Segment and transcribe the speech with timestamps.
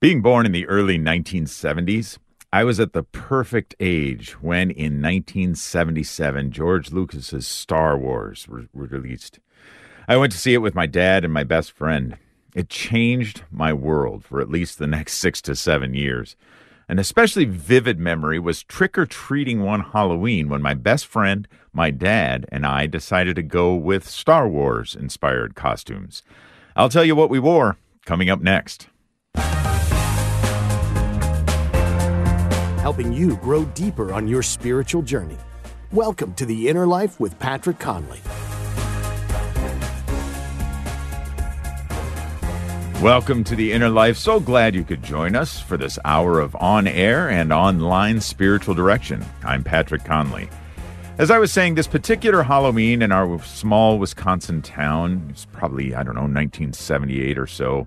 [0.00, 2.18] Being born in the early 1970s,
[2.52, 9.40] I was at the perfect age when, in 1977, George Lucas's Star Wars was released.
[10.06, 12.16] I went to see it with my dad and my best friend.
[12.54, 16.36] It changed my world for at least the next six to seven years.
[16.88, 21.90] An especially vivid memory was trick or treating one Halloween when my best friend, my
[21.90, 26.22] dad, and I decided to go with Star Wars inspired costumes.
[26.76, 28.86] I'll tell you what we wore coming up next.
[32.88, 35.36] Helping you grow deeper on your spiritual journey.
[35.92, 38.18] Welcome to the Inner Life with Patrick Conley.
[43.02, 44.16] Welcome to the Inner Life.
[44.16, 48.74] So glad you could join us for this hour of on air and online spiritual
[48.74, 49.22] direction.
[49.44, 50.48] I'm Patrick Conley.
[51.18, 56.02] As I was saying, this particular Halloween in our small Wisconsin town, it's probably, I
[56.02, 57.86] don't know, 1978 or so,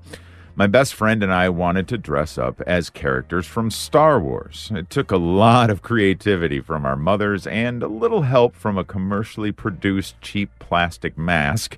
[0.56, 4.72] my best friend and I wanted to dress up as characters from Star Wars.
[4.74, 8.84] It took a lot of creativity from our mothers and a little help from a
[8.84, 11.78] commercially produced cheap plastic mask,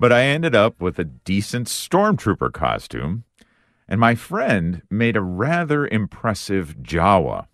[0.00, 3.24] but I ended up with a decent stormtrooper costume,
[3.86, 7.46] and my friend made a rather impressive Jawa.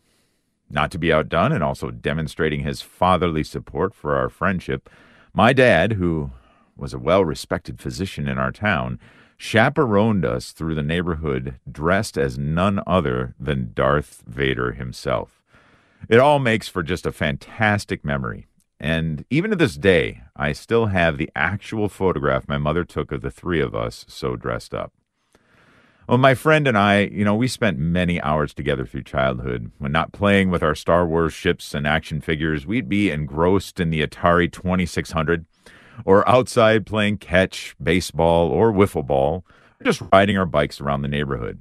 [0.70, 4.88] Not to be outdone and also demonstrating his fatherly support for our friendship,
[5.32, 6.30] my dad, who
[6.76, 8.98] was a well respected physician in our town,
[9.36, 15.42] chaperoned us through the neighborhood dressed as none other than Darth Vader himself.
[16.08, 18.46] It all makes for just a fantastic memory.
[18.78, 23.22] And even to this day, I still have the actual photograph my mother took of
[23.22, 24.92] the three of us so dressed up.
[26.06, 29.70] Well, my friend and I, you know, we spent many hours together through childhood.
[29.78, 33.88] When not playing with our Star Wars ships and action figures, we'd be engrossed in
[33.88, 35.46] the Atari 2600
[36.04, 39.44] or outside playing catch, baseball, or wiffle ball,
[39.80, 41.60] or just riding our bikes around the neighborhood.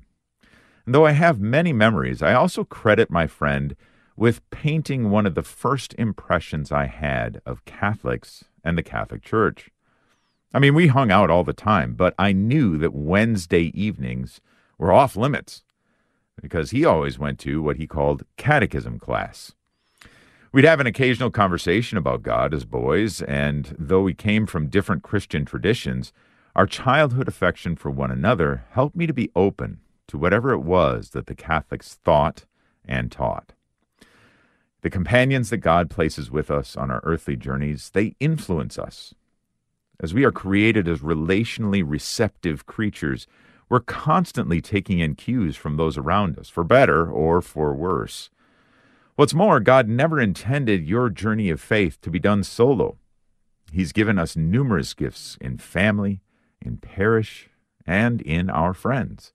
[0.85, 3.75] And though I have many memories, I also credit my friend
[4.15, 9.69] with painting one of the first impressions I had of Catholics and the Catholic Church.
[10.53, 14.39] I mean, we hung out all the time, but I knew that Wednesday evenings
[14.77, 15.63] were off limits
[16.41, 19.53] because he always went to what he called catechism class.
[20.53, 25.01] We'd have an occasional conversation about God as boys, and though we came from different
[25.01, 26.13] Christian traditions,
[26.55, 31.09] our childhood affection for one another helped me to be open to whatever it was
[31.09, 32.45] that the Catholics thought
[32.85, 33.53] and taught.
[34.81, 39.15] The companions that God places with us on our earthly journeys, they influence us.
[39.99, 43.25] As we are created as relationally receptive creatures,
[43.69, 48.29] we're constantly taking in cues from those around us, for better or for worse.
[49.15, 52.97] What's more, God never intended your journey of faith to be done solo.
[53.71, 56.21] He's given us numerous gifts in family,
[56.59, 57.47] in parish,
[57.85, 59.31] and in our friends.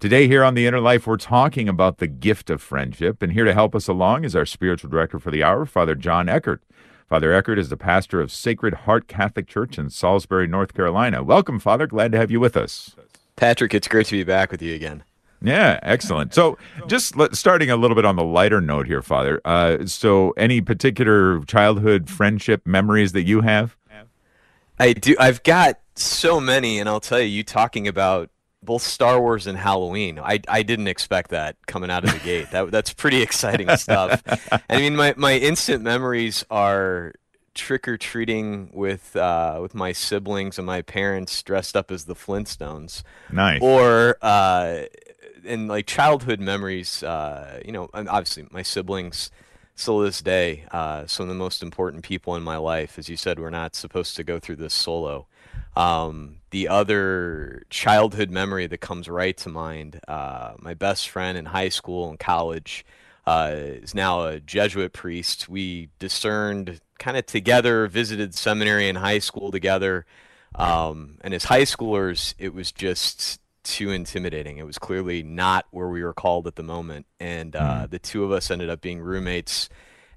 [0.00, 3.22] Today, here on The Inner Life, we're talking about the gift of friendship.
[3.22, 6.28] And here to help us along is our spiritual director for the hour, Father John
[6.28, 6.62] Eckert.
[7.08, 11.22] Father Eckert is the pastor of Sacred Heart Catholic Church in Salisbury, North Carolina.
[11.22, 11.86] Welcome, Father.
[11.86, 12.94] Glad to have you with us.
[13.36, 15.04] Patrick, it's great to be back with you again.
[15.42, 16.34] Yeah, excellent.
[16.34, 19.40] So, just let, starting a little bit on the lighter note here, Father.
[19.44, 23.76] Uh, so, any particular childhood friendship memories that you have?
[24.78, 25.14] I do.
[25.18, 28.30] I've got so many, and I'll tell you, you talking about
[28.62, 30.18] both Star Wars and Halloween.
[30.18, 32.50] I, I didn't expect that coming out of the gate.
[32.52, 34.22] That that's pretty exciting stuff.
[34.70, 37.12] I mean, my, my instant memories are
[37.54, 42.14] trick or treating with uh, with my siblings and my parents dressed up as the
[42.14, 43.02] Flintstones.
[43.30, 43.60] Nice.
[43.60, 44.82] Or uh,
[45.46, 49.30] and like childhood memories, uh, you know, obviously my siblings
[49.74, 52.98] still to this day, uh, some of the most important people in my life.
[52.98, 55.26] As you said, we're not supposed to go through this solo.
[55.74, 61.46] Um, the other childhood memory that comes right to mind, uh, my best friend in
[61.46, 62.84] high school and college
[63.26, 65.48] uh, is now a Jesuit priest.
[65.48, 70.04] We discerned kind of together, visited seminary and high school together.
[70.54, 74.58] Um, and as high schoolers, it was just too intimidating.
[74.58, 77.06] It was clearly not where we were called at the moment.
[77.20, 77.90] And uh, mm.
[77.90, 79.68] the two of us ended up being roommates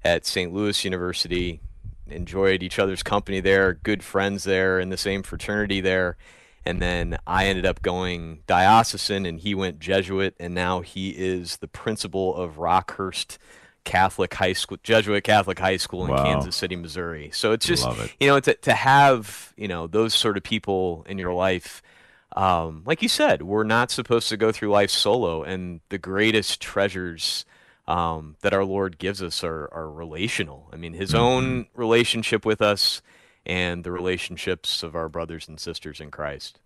[0.04, 0.52] at St.
[0.52, 1.60] Louis University,
[2.06, 6.16] enjoyed each other's company there, good friends there, in the same fraternity there.
[6.64, 11.58] And then I ended up going diocesan, and he went Jesuit, and now he is
[11.58, 13.38] the principal of Rockhurst
[13.84, 16.24] Catholic High School, Jesuit Catholic High School in wow.
[16.24, 17.30] Kansas City, Missouri.
[17.32, 18.14] So it's just, it.
[18.18, 21.82] you know, to, to have, you know, those sort of people in your life–
[22.36, 26.60] um, like you said, we're not supposed to go through life solo, and the greatest
[26.60, 27.46] treasures
[27.88, 30.68] um, that our Lord gives us are, are relational.
[30.72, 31.20] I mean, His mm-hmm.
[31.20, 33.00] own relationship with us
[33.46, 36.60] and the relationships of our brothers and sisters in Christ.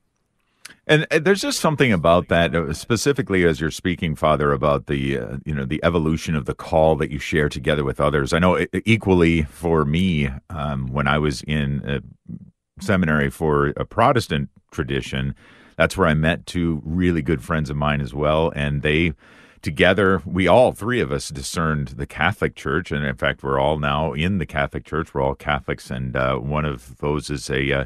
[0.86, 5.18] And uh, there's just something about that, uh, specifically as you're speaking, Father, about the
[5.18, 8.32] uh, you know the evolution of the call that you share together with others.
[8.32, 12.02] I know equally for me um, when I was in
[12.80, 15.34] seminary for a Protestant tradition,
[15.76, 19.14] that's where I met two really good friends of mine as well, and they
[19.62, 23.78] together we all three of us discerned the Catholic Church, and in fact we're all
[23.78, 25.12] now in the Catholic Church.
[25.14, 27.84] We're all Catholics, and uh, one of those is a uh,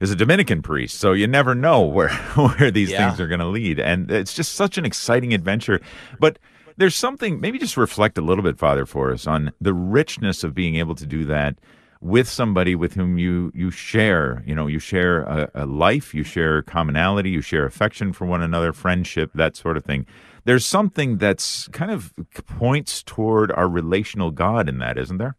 [0.00, 0.98] is a Dominican priest.
[0.98, 3.08] So you never know where where these yeah.
[3.08, 5.80] things are going to lead, and it's just such an exciting adventure.
[6.18, 6.38] But
[6.76, 10.54] there's something maybe just reflect a little bit, Father, for us on the richness of
[10.54, 11.58] being able to do that
[12.04, 16.22] with somebody with whom you you share you know you share a, a, life you
[16.22, 20.06] share commonality you share affection for one another friendship that sort of thing.
[20.44, 22.12] There's something that's kind of
[22.46, 25.36] points toward our relational god in that isn't there?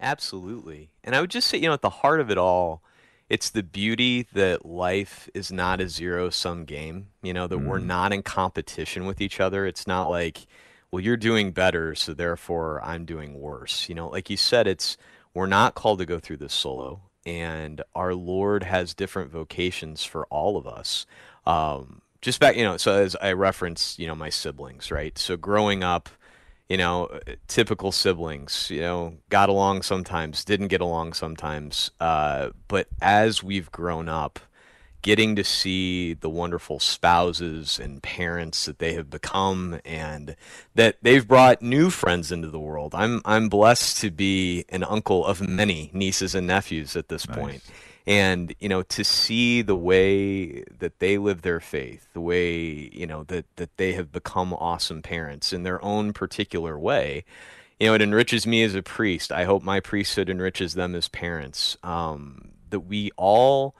[0.00, 0.90] Absolutely.
[1.02, 2.82] And i would just say you know at the heart of it all
[3.30, 7.66] it's the beauty that life is not a zero sum game you know that mm.
[7.66, 9.64] we're not in competition with each other.
[9.64, 10.46] It's not like
[10.90, 13.88] well you're doing better so therefore i'm doing worse.
[13.88, 14.98] You know like you said it's
[15.34, 20.26] we're not called to go through this solo, and our Lord has different vocations for
[20.26, 21.06] all of us.
[21.46, 25.16] Um, just back, you know, so as I reference, you know, my siblings, right?
[25.18, 26.08] So growing up,
[26.68, 27.18] you know,
[27.48, 31.90] typical siblings, you know, got along sometimes, didn't get along sometimes.
[32.00, 34.38] Uh, but as we've grown up,
[35.02, 40.36] getting to see the wonderful spouses and parents that they have become and
[40.76, 42.94] that they've brought new friends into the world.
[42.94, 47.36] I'm I'm blessed to be an uncle of many nieces and nephews at this nice.
[48.06, 53.06] And you know to see the way that they live their faith, the way you
[53.06, 57.24] know that that they have become awesome parents in their own particular way,
[57.80, 59.32] you know it enriches me as a priest.
[59.32, 61.76] I hope my priesthood enriches them as parents.
[61.82, 63.74] Um, that we all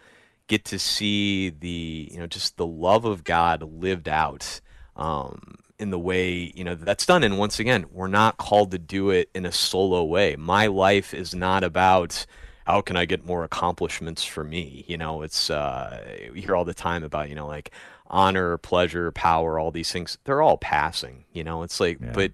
[0.53, 4.61] get to see the you know just the love of God lived out
[4.97, 7.23] um, in the way you know that's done.
[7.23, 10.37] And once again, we're not called to do it in a solo way.
[10.37, 12.27] My life is not about
[12.67, 14.85] how can I get more accomplishments for me.
[14.87, 17.71] You know, it's uh, we hear all the time about you know like
[18.09, 20.19] honor, pleasure, power, all these things.
[20.25, 21.25] They're all passing.
[21.33, 22.13] You know, it's like yeah.
[22.13, 22.33] but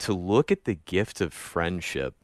[0.00, 2.14] to look at the gift of friendship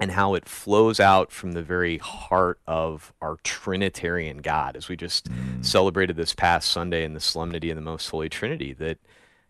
[0.00, 4.96] and how it flows out from the very heart of our Trinitarian God, as we
[4.96, 5.64] just mm.
[5.64, 8.98] celebrated this past Sunday in the solemnity of the Most Holy Trinity, that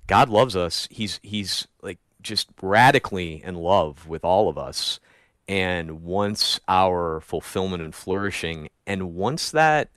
[0.07, 0.87] God loves us.
[0.91, 5.01] He's he's like just radically in love with all of us,
[5.49, 8.69] and wants our fulfillment and flourishing.
[8.87, 9.89] And once that,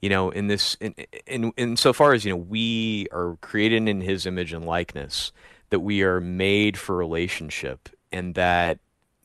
[0.00, 0.94] you know, in this, in
[1.26, 5.30] in, in so far as you know, we are created in His image and likeness,
[5.68, 8.78] that we are made for relationship, and that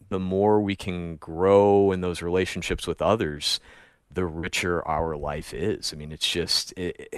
[0.09, 3.59] the more we can grow in those relationships with others,
[4.11, 5.93] the richer our life is.
[5.93, 7.09] I mean, it's just it,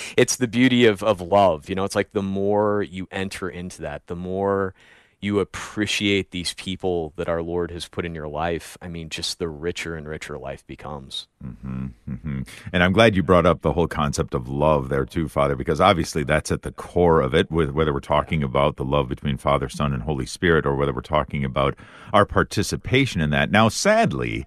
[0.16, 1.68] it's the beauty of of love.
[1.68, 4.74] You know, it's like the more you enter into that, the more
[5.22, 9.38] you appreciate these people that our Lord has put in your life, I mean, just
[9.38, 11.28] the richer and richer life becomes.
[11.44, 12.42] Mm-hmm, mm-hmm.
[12.72, 15.80] And I'm glad you brought up the whole concept of love there too, Father, because
[15.80, 17.50] obviously that's at the core of it.
[17.52, 20.92] With whether we're talking about the love between Father, Son, and Holy Spirit, or whether
[20.92, 21.76] we're talking about
[22.12, 23.50] our participation in that.
[23.50, 24.44] Now, sadly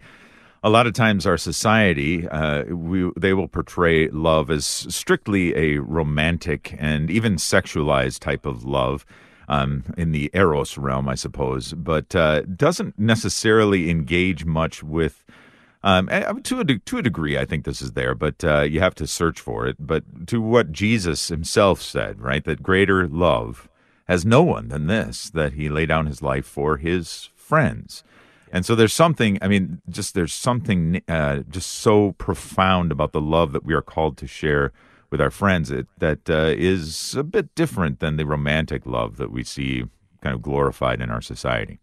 [0.64, 5.78] a lot of times our society uh, we, they will portray love as strictly a
[5.78, 9.06] romantic and even sexualized type of love
[9.48, 15.24] um, in the eros realm, I suppose, but uh, doesn't necessarily engage much with.
[15.84, 16.08] Um,
[16.42, 19.06] to a to a degree, I think this is there, but uh, you have to
[19.06, 19.76] search for it.
[19.80, 23.70] But to what Jesus Himself said, right, that greater love
[24.08, 28.04] has no one than this, that He lay down His life for His friends.
[28.52, 33.22] And so there's something, I mean, just there's something uh, just so profound about the
[33.22, 34.72] love that we are called to share
[35.16, 39.32] with our friends it, that uh, is a bit different than the romantic love that
[39.32, 39.86] we see
[40.22, 41.80] kind of glorified in our society.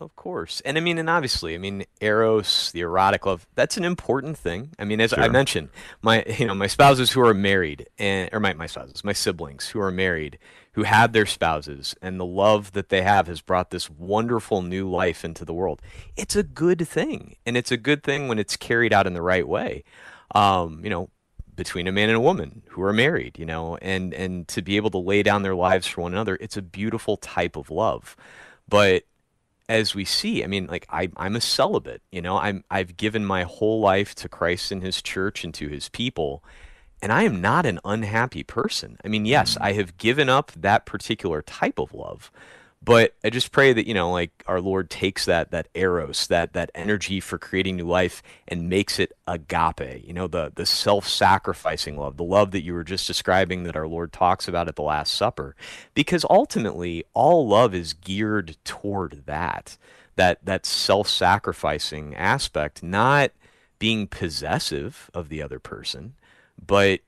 [0.00, 0.60] Of course.
[0.64, 4.70] And I mean, and obviously, I mean, Eros, the erotic love, that's an important thing.
[4.80, 5.22] I mean, as sure.
[5.22, 5.68] I mentioned,
[6.02, 9.68] my, you know, my spouses who are married and, or my, my spouses, my siblings
[9.68, 10.40] who are married,
[10.72, 14.90] who have their spouses and the love that they have has brought this wonderful new
[14.90, 15.80] life into the world.
[16.16, 17.36] It's a good thing.
[17.46, 19.84] And it's a good thing when it's carried out in the right way.
[20.34, 21.10] Um, you know,
[21.54, 24.76] between a man and a woman who are married, you know, and and to be
[24.76, 28.16] able to lay down their lives for one another, it's a beautiful type of love.
[28.68, 29.04] But
[29.68, 33.24] as we see, I mean, like I, I'm a celibate, you know, I'm I've given
[33.24, 36.42] my whole life to Christ and His church and to His people,
[37.00, 38.96] and I am not an unhappy person.
[39.04, 39.64] I mean, yes, mm-hmm.
[39.64, 42.30] I have given up that particular type of love,
[42.84, 46.52] But I just pray that, you know, like our Lord takes that that eros, that
[46.54, 51.96] that energy for creating new life and makes it agape, you know, the the self-sacrificing
[51.96, 54.82] love, the love that you were just describing that our Lord talks about at the
[54.82, 55.54] Last Supper.
[55.94, 59.76] Because ultimately all love is geared toward that.
[60.16, 63.30] That that self-sacrificing aspect, not
[63.78, 66.14] being possessive of the other person,
[66.64, 67.00] but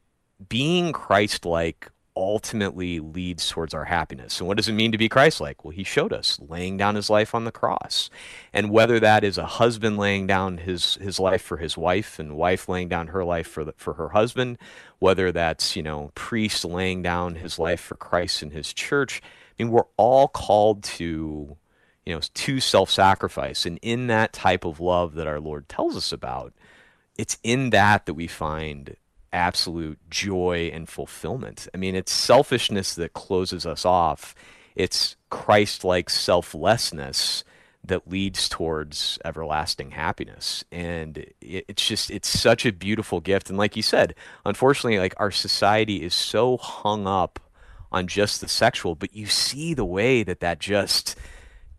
[0.49, 4.38] being Christ like ultimately leads towards our happiness.
[4.38, 5.64] And what does it mean to be Christ like?
[5.64, 8.09] Well, he showed us laying down his life on the cross.
[8.52, 12.37] And whether that is a husband laying down his, his life for his wife and
[12.37, 14.59] wife laying down her life for, the, for her husband,
[15.00, 19.62] whether that's, you know, priest laying down his life for Christ and his church, I
[19.62, 21.56] mean, we're all called to,
[22.06, 23.66] you know, to self-sacrifice.
[23.66, 26.52] And in that type of love that our Lord tells us about,
[27.16, 28.97] it's in that that we find
[29.35, 31.69] absolute joy and fulfillment.
[31.75, 34.35] I mean, it's selfishness that closes us off.
[34.76, 37.45] It's Christ-like selflessness
[37.87, 40.64] that leads towards everlasting happiness.
[40.73, 43.50] And it's just it's such a beautiful gift.
[43.50, 44.14] And like you said,
[44.47, 47.41] unfortunately, like our society is so hung up
[47.93, 51.17] on just the sexual, but you see the way that that just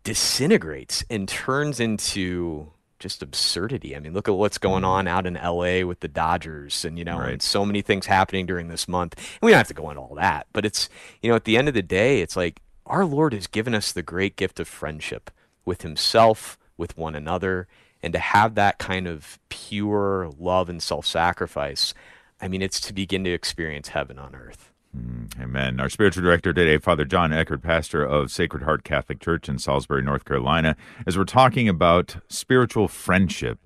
[0.04, 3.94] disintegrates and turns into just absurdity.
[3.94, 4.90] I mean, look at what's going mm-hmm.
[4.90, 7.32] on out in LA with the Dodgers and, you know, right.
[7.32, 9.14] and so many things happening during this month.
[9.16, 10.88] And we don't have to go into all that, but it's,
[11.22, 13.92] you know, at the end of the day, it's like our Lord has given us
[13.92, 15.30] the great gift of friendship
[15.64, 17.66] with himself, with one another,
[18.02, 21.92] and to have that kind of pure love and self-sacrifice.
[22.40, 24.72] I mean, it's to begin to experience heaven on earth.
[24.96, 25.80] Mm, amen.
[25.80, 30.02] Our spiritual director today, Father John Eckert, pastor of Sacred Heart Catholic Church in Salisbury,
[30.02, 30.76] North Carolina,
[31.06, 33.58] as we're talking about spiritual friendship.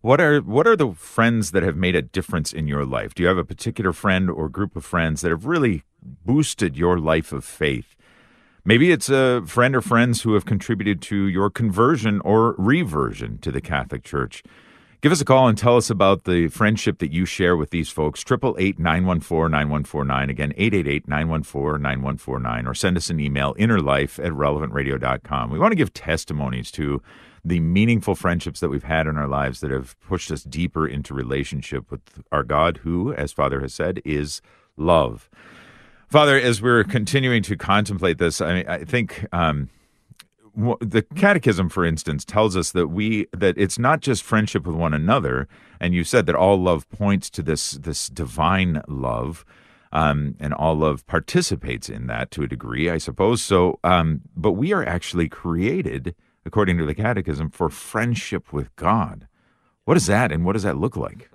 [0.00, 3.14] What are what are the friends that have made a difference in your life?
[3.14, 6.98] Do you have a particular friend or group of friends that have really boosted your
[6.98, 7.94] life of faith?
[8.64, 13.52] Maybe it's a friend or friends who have contributed to your conversion or reversion to
[13.52, 14.42] the Catholic Church.
[15.02, 17.90] Give us a call and tell us about the friendship that you share with these
[17.90, 18.20] folks.
[18.20, 20.30] 888 914 9149.
[20.30, 22.66] Again, 888 914 9149.
[22.68, 25.50] Or send us an email, innerlife at relevantradio.com.
[25.50, 27.02] We want to give testimonies to
[27.44, 31.14] the meaningful friendships that we've had in our lives that have pushed us deeper into
[31.14, 34.40] relationship with our God, who, as Father has said, is
[34.76, 35.28] love.
[36.06, 39.26] Father, as we're continuing to contemplate this, I, I think.
[39.32, 39.68] Um,
[40.54, 44.92] the catechism for instance tells us that we that it's not just friendship with one
[44.92, 45.48] another
[45.80, 49.44] and you said that all love points to this this divine love
[49.92, 53.42] um, and all love participates in that to a degree i suppose.
[53.42, 59.26] So um, but we are actually created according to the catechism for friendship with god.
[59.84, 61.30] What is that and what does that look like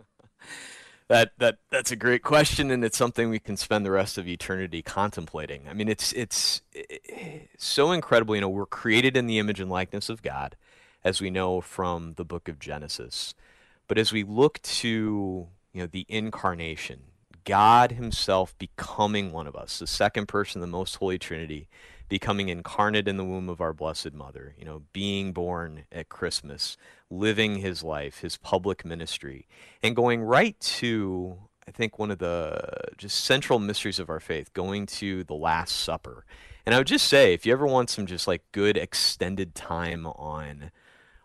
[1.10, 4.28] that that that's a great question, and it's something we can spend the rest of
[4.28, 5.68] eternity contemplating.
[5.70, 8.36] I mean, it's it's, it's so incredible.
[8.36, 10.56] You know, we're created in the image and likeness of God,
[11.04, 13.34] as we know from the book of Genesis.
[13.88, 17.04] But as we look to you know the incarnation,
[17.46, 21.70] God Himself becoming one of us, the second person, of the most holy Trinity,
[22.10, 26.78] becoming incarnate in the womb of our Blessed Mother, you know, being born at Christmas,
[27.10, 29.48] living his life, his public ministry,
[29.84, 31.38] and going right to,
[31.68, 32.60] I think, one of the
[32.98, 36.26] just central mysteries of our faith, going to the Last Supper.
[36.66, 40.06] And I would just say, if you ever want some just like good extended time
[40.06, 40.72] on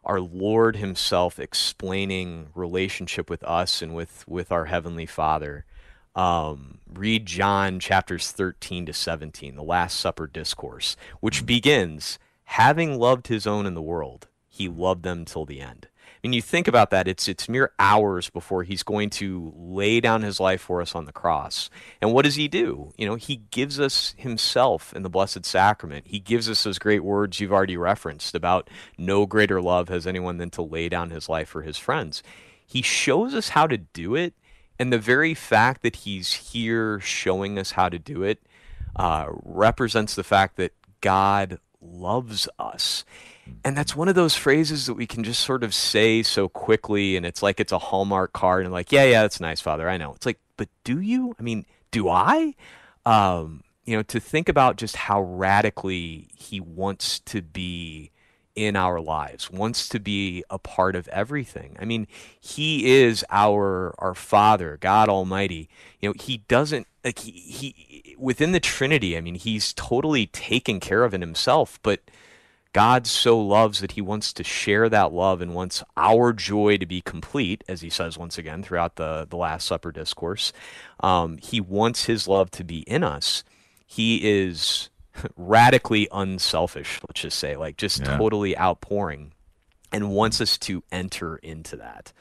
[0.04, 5.64] our Lord Himself explaining relationship with us and with, with our Heavenly Father,
[6.14, 13.28] um, read John chapters 13 to 17, the Last Supper discourse, which begins, having loved
[13.28, 15.88] his own in the world, he loved them till the end.
[16.24, 20.22] And you think about that, it's it's mere hours before he's going to lay down
[20.22, 21.68] his life for us on the cross.
[22.00, 22.92] And what does he do?
[22.96, 26.06] You know, he gives us himself in the Blessed Sacrament.
[26.06, 30.36] He gives us those great words you've already referenced about no greater love has anyone
[30.36, 32.22] than to lay down his life for his friends.
[32.64, 34.34] He shows us how to do it
[34.82, 38.42] and the very fact that he's here showing us how to do it
[38.96, 43.04] uh, represents the fact that God loves us.
[43.64, 47.16] And that's one of those phrases that we can just sort of say so quickly,
[47.16, 49.88] and it's like it's a Hallmark card, and like, yeah, yeah, that's nice, Father.
[49.88, 50.14] I know.
[50.14, 51.36] It's like, but do you?
[51.38, 52.56] I mean, do I?
[53.06, 58.10] Um, you know, to think about just how radically he wants to be
[58.54, 61.76] in our lives, wants to be a part of everything.
[61.80, 62.06] I mean,
[62.40, 65.68] he is our our Father, God Almighty.
[66.00, 69.16] You know, he doesn't like he, he within the Trinity.
[69.16, 72.00] I mean, he's totally taken care of in himself, but
[72.72, 76.86] God so loves that he wants to share that love and wants our joy to
[76.86, 80.52] be complete, as he says once again throughout the, the Last Supper discourse.
[81.00, 83.44] Um, he wants his love to be in us.
[83.86, 84.88] He is
[85.36, 88.16] radically unselfish, let's just say, like just Yeah.
[88.16, 89.32] totally outpouring,
[89.92, 92.12] and wants us to enter into that.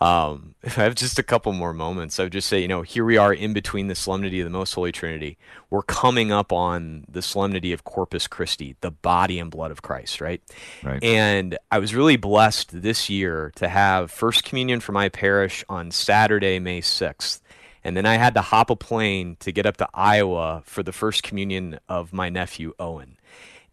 [0.00, 2.82] Um, if I have just a couple more moments, I would just say, you know,
[2.82, 5.38] here we are in between the solemnity of the Most Holy Trinity.
[5.70, 10.20] We're coming up on the solemnity of Corpus Christi, the body and blood of Christ,
[10.20, 10.42] right?
[10.82, 11.02] Right.
[11.04, 15.92] And I was really blessed this year to have First Communion for my parish on
[15.92, 17.40] Saturday, May 6th.
[17.84, 20.92] And then I had to hop a plane to get up to Iowa for the
[20.92, 23.18] First Communion of my nephew, Owen.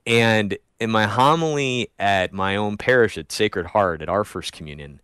[0.05, 4.99] And in my homily at my own parish at Sacred Heart, at our First Communion,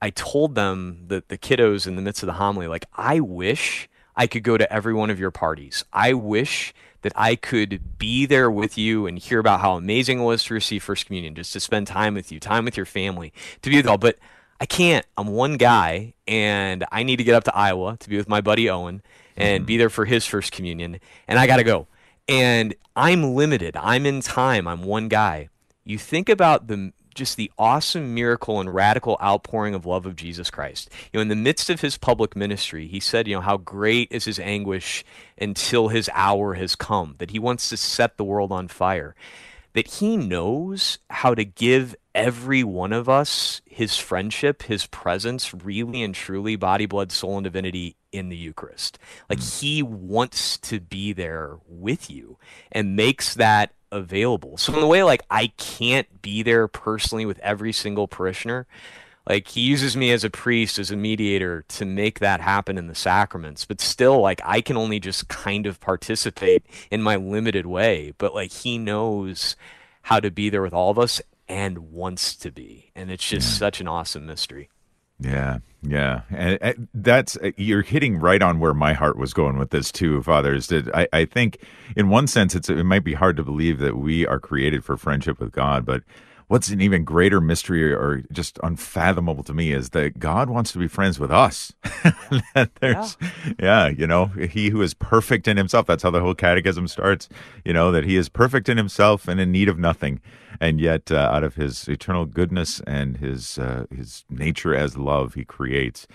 [0.00, 3.88] I told them that the kiddos in the midst of the homily, like, I wish
[4.14, 5.84] I could go to every one of your parties.
[5.92, 6.72] I wish
[7.02, 10.54] that I could be there with you and hear about how amazing it was to
[10.54, 13.32] receive First Communion, just to spend time with you, time with your family,
[13.62, 13.98] to be with all.
[13.98, 14.18] But
[14.60, 15.04] I can't.
[15.16, 18.40] I'm one guy, and I need to get up to Iowa to be with my
[18.40, 19.02] buddy Owen
[19.36, 19.78] and be mm-hmm.
[19.80, 20.98] there for his First Communion,
[21.28, 21.86] and I got to go.
[22.28, 23.76] And I'm limited.
[23.76, 24.66] I'm in time.
[24.66, 25.48] I'm one guy.
[25.84, 30.50] You think about the just the awesome miracle and radical outpouring of love of Jesus
[30.50, 30.90] Christ.
[31.12, 34.08] You know, in the midst of his public ministry, he said, you know, how great
[34.12, 35.02] is his anguish
[35.38, 39.16] until his hour has come, that he wants to set the world on fire,
[39.76, 46.02] that he knows how to give every one of us his friendship, his presence, really
[46.02, 48.98] and truly, body, blood, soul, and divinity in the Eucharist.
[49.28, 49.44] Like hmm.
[49.44, 52.38] he wants to be there with you
[52.72, 54.56] and makes that available.
[54.56, 58.66] So in the way like I can't be there personally with every single parishioner,
[59.28, 62.86] like he uses me as a priest as a mediator to make that happen in
[62.86, 67.66] the sacraments but still like i can only just kind of participate in my limited
[67.66, 69.56] way but like he knows
[70.02, 73.58] how to be there with all of us and wants to be and it's just
[73.58, 74.68] such an awesome mystery
[75.18, 79.58] Yeah, yeah, and, and that's uh, you're hitting right on where my heart was going
[79.58, 80.66] with this too, fathers.
[80.66, 81.58] That I, I think,
[81.96, 84.98] in one sense, it's it might be hard to believe that we are created for
[84.98, 86.02] friendship with God, but
[86.48, 90.78] what's an even greater mystery or just unfathomable to me is that God wants to
[90.78, 91.72] be friends with us.
[92.80, 93.16] there's,
[93.58, 93.88] yeah.
[93.88, 95.86] you know, He who is perfect in Himself.
[95.86, 97.28] That's how the whole Catechism starts.
[97.64, 100.20] You know that He is perfect in Himself and in need of nothing
[100.60, 105.34] and yet uh, out of his eternal goodness and his uh, his nature as love
[105.34, 106.06] he creates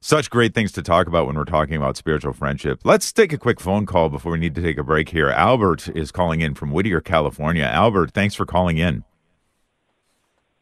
[0.00, 3.38] such great things to talk about when we're talking about spiritual friendship let's take a
[3.38, 6.54] quick phone call before we need to take a break here albert is calling in
[6.54, 9.04] from whittier california albert thanks for calling in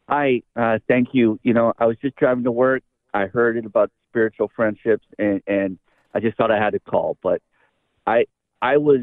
[0.08, 1.40] Hi, uh, thank you.
[1.42, 2.82] You know, I was just driving to work.
[3.12, 5.78] I heard it about spiritual friendships, and, and
[6.14, 7.16] I just thought I had to call.
[7.22, 7.42] But
[8.06, 8.26] I
[8.62, 9.00] I was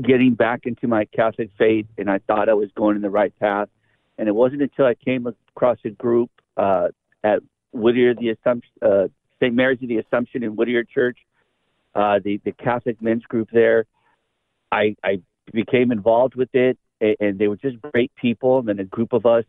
[0.00, 3.36] getting back into my Catholic faith, and I thought I was going in the right
[3.40, 3.68] path.
[4.16, 6.88] And it wasn't until I came across a group uh,
[7.24, 7.40] at
[7.72, 9.08] Whittier the Assumption, uh,
[9.40, 9.54] St.
[9.54, 11.18] Mary's of the Assumption in Whittier Church,
[11.96, 13.86] uh, the the Catholic men's group there.
[14.70, 15.20] I I
[15.52, 18.60] became involved with it, and, and they were just great people.
[18.60, 19.44] And then a group of us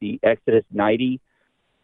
[0.00, 1.20] the Exodus 90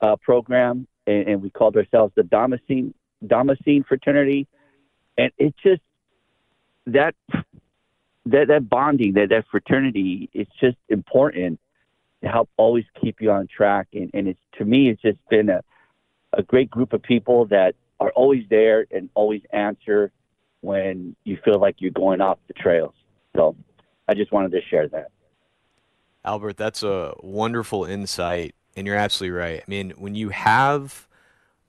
[0.01, 2.95] uh, program, and, and we called ourselves the Damascene
[3.27, 4.47] Damascene fraternity.
[5.17, 5.83] And it just
[6.87, 7.15] that
[8.27, 11.61] that that bonding, that that fraternity, it's just important
[12.23, 13.89] to help always keep you on track.
[13.93, 15.63] And, and it's to me, it's just been a
[16.33, 20.13] a great group of people that are always there and always answer
[20.61, 22.95] when you feel like you're going off the trails.
[23.35, 23.57] So
[24.09, 25.11] I just wanted to share that.
[26.27, 29.61] Albert, that's a wonderful insight, and you're absolutely right.
[29.61, 31.07] I mean, when you have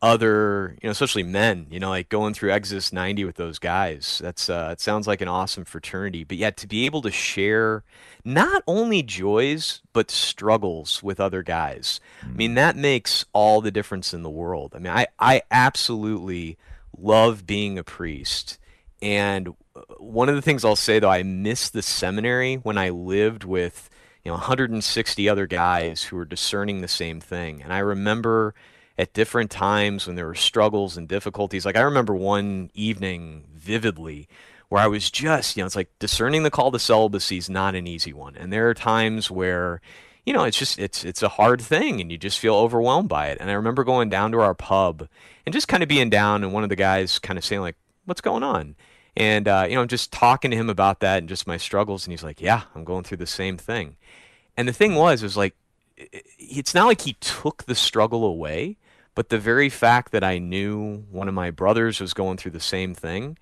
[0.02, 4.20] other, you know, especially men, you know, like going through Exodus 90 with those guys,
[4.22, 6.24] that's uh, it sounds like an awesome fraternity.
[6.24, 7.84] But yet to be able to share
[8.24, 14.14] not only joys but struggles with other guys, I mean, that makes all the difference
[14.14, 14.74] in the world.
[14.76, 16.58] I mean, I I absolutely
[16.98, 18.58] love being a priest.
[19.02, 22.90] And uh, one of the things I'll say though, I miss the seminary when I
[22.90, 23.90] lived with
[24.28, 27.62] you know 160 other guys who were discerning the same thing.
[27.62, 28.54] And I remember
[28.98, 31.66] at different times when there were struggles and difficulties.
[31.66, 34.28] Like I remember one evening vividly
[34.68, 37.74] where I was just, you know, it's like discerning the call to celibacy is not
[37.74, 38.36] an easy one.
[38.36, 39.80] And there are times where
[40.26, 43.28] you know, it's just it's it's a hard thing and you just feel overwhelmed by
[43.28, 43.38] it.
[43.40, 45.08] And I remember going down to our pub
[45.46, 47.78] and just kind of being down and one of the guys kind of saying like,
[48.04, 48.76] "What's going on?"
[49.18, 52.06] And uh, you know, I'm just talking to him about that and just my struggles
[52.06, 53.98] and he's like, "Yeah, I'm going through the same thing."
[54.56, 55.56] And the thing was, it was like
[55.98, 58.78] it's not like he took the struggle away,
[59.16, 62.60] but the very fact that I knew one of my brothers was going through the
[62.60, 63.40] same thing,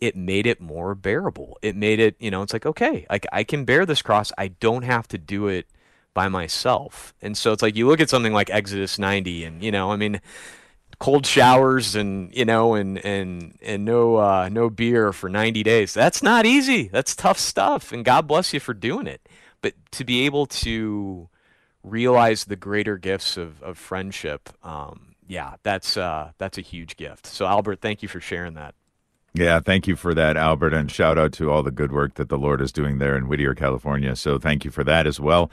[0.00, 1.56] it made it more bearable.
[1.62, 4.32] It made it, you know, it's like, okay, like I can bear this cross.
[4.36, 5.68] I don't have to do it
[6.14, 7.14] by myself.
[7.22, 9.96] And so it's like you look at something like Exodus 90 and, you know, I
[9.96, 10.20] mean,
[11.02, 15.92] cold showers and you know and and and no uh, no beer for 90 days.
[15.92, 16.86] That's not easy.
[16.86, 17.90] That's tough stuff.
[17.90, 19.28] And God bless you for doing it.
[19.62, 21.28] But to be able to
[21.82, 27.26] realize the greater gifts of, of friendship, um, yeah, that's uh, that's a huge gift.
[27.26, 28.76] So Albert, thank you for sharing that.
[29.34, 32.28] Yeah, thank you for that, Albert, and shout out to all the good work that
[32.28, 34.14] the Lord is doing there in Whittier, California.
[34.14, 35.50] So thank you for that as well.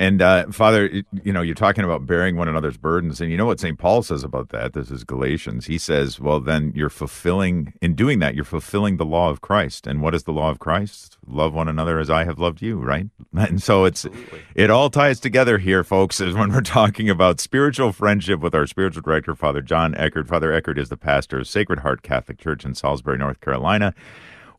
[0.00, 3.44] And uh, Father, you know, you're talking about bearing one another's burdens, and you know
[3.44, 3.78] what St.
[3.78, 4.72] Paul says about that.
[4.72, 5.66] This is Galatians.
[5.66, 8.34] He says, "Well, then you're fulfilling in doing that.
[8.34, 9.86] You're fulfilling the law of Christ.
[9.86, 11.18] And what is the law of Christ?
[11.26, 13.08] Love one another as I have loved you." Right.
[13.36, 14.40] And so it's Absolutely.
[14.54, 16.18] it all ties together here, folks.
[16.18, 20.26] Is when we're talking about spiritual friendship with our spiritual director, Father John Eckert.
[20.26, 23.94] Father Eckert is the pastor of Sacred Heart Catholic Church in Salisbury, North Carolina.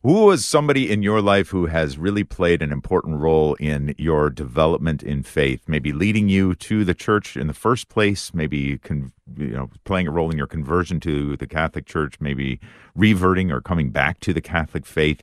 [0.04, 4.30] Who was somebody in your life who has really played an important role in your
[4.30, 5.62] development in faith?
[5.68, 10.08] Maybe leading you to the church in the first place, maybe con- you know playing
[10.08, 12.58] a role in your conversion to the Catholic Church, maybe
[12.96, 15.22] reverting or coming back to the Catholic faith,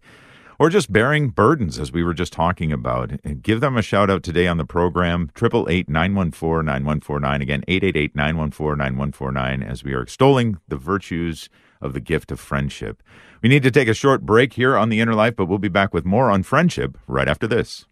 [0.57, 3.11] or just bearing burdens as we were just talking about.
[3.25, 6.63] And give them a shout out today on the program triple eight nine one four
[6.63, 9.61] nine one four nine again eight eight eight nine one four nine one four nine
[9.61, 11.49] as we are extolling the virtues
[11.81, 13.01] of the gift of friendship.
[13.41, 15.67] We need to take a short break here on The Inner Life, but we'll be
[15.67, 17.85] back with more on friendship right after this.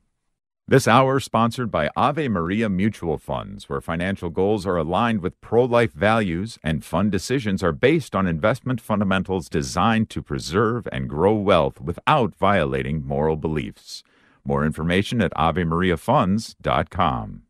[0.69, 5.63] This hour sponsored by Ave Maria Mutual Funds, where financial goals are aligned with pro
[5.63, 11.36] life values and fund decisions are based on investment fundamentals designed to preserve and grow
[11.36, 14.04] wealth without violating moral beliefs.
[14.43, 17.43] More information at AveMariaFunds.com.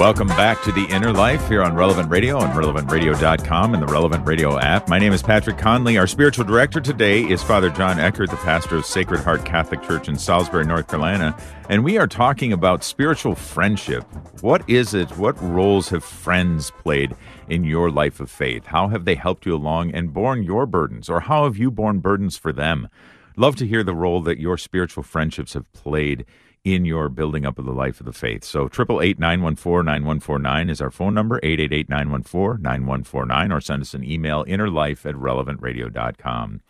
[0.00, 4.26] Welcome back to The Inner Life here on Relevant Radio and relevantradio.com and the Relevant
[4.26, 4.88] Radio app.
[4.88, 5.98] My name is Patrick Conley.
[5.98, 10.08] Our spiritual director today is Father John Eckert, the pastor of Sacred Heart Catholic Church
[10.08, 11.36] in Salisbury, North Carolina.
[11.68, 14.04] And we are talking about spiritual friendship.
[14.40, 15.18] What is it?
[15.18, 17.14] What roles have friends played
[17.50, 18.64] in your life of faith?
[18.64, 21.10] How have they helped you along and borne your burdens?
[21.10, 22.88] Or how have you borne burdens for them?
[23.36, 26.24] Love to hear the role that your spiritual friendships have played
[26.64, 28.44] in your building up of the life of the faith.
[28.44, 33.54] So triple eight nine one four nine one four nine is our phone number, 888-914-9149,
[33.54, 36.60] or send us an email, innerlife at relevantradio.com.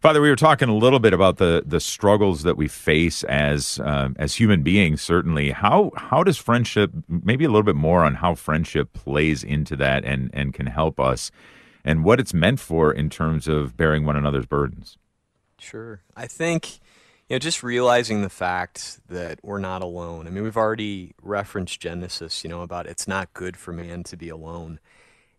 [0.00, 3.78] Father, we were talking a little bit about the the struggles that we face as
[3.78, 5.00] uh, as human beings.
[5.00, 6.90] Certainly, how how does friendship?
[7.08, 10.98] Maybe a little bit more on how friendship plays into that and and can help
[10.98, 11.30] us,
[11.84, 14.98] and what it's meant for in terms of bearing one another's burdens.
[15.56, 16.80] Sure, I think
[17.32, 20.26] you know, just realizing the fact that we're not alone.
[20.26, 24.18] I mean, we've already referenced Genesis, you know, about it's not good for man to
[24.18, 24.78] be alone.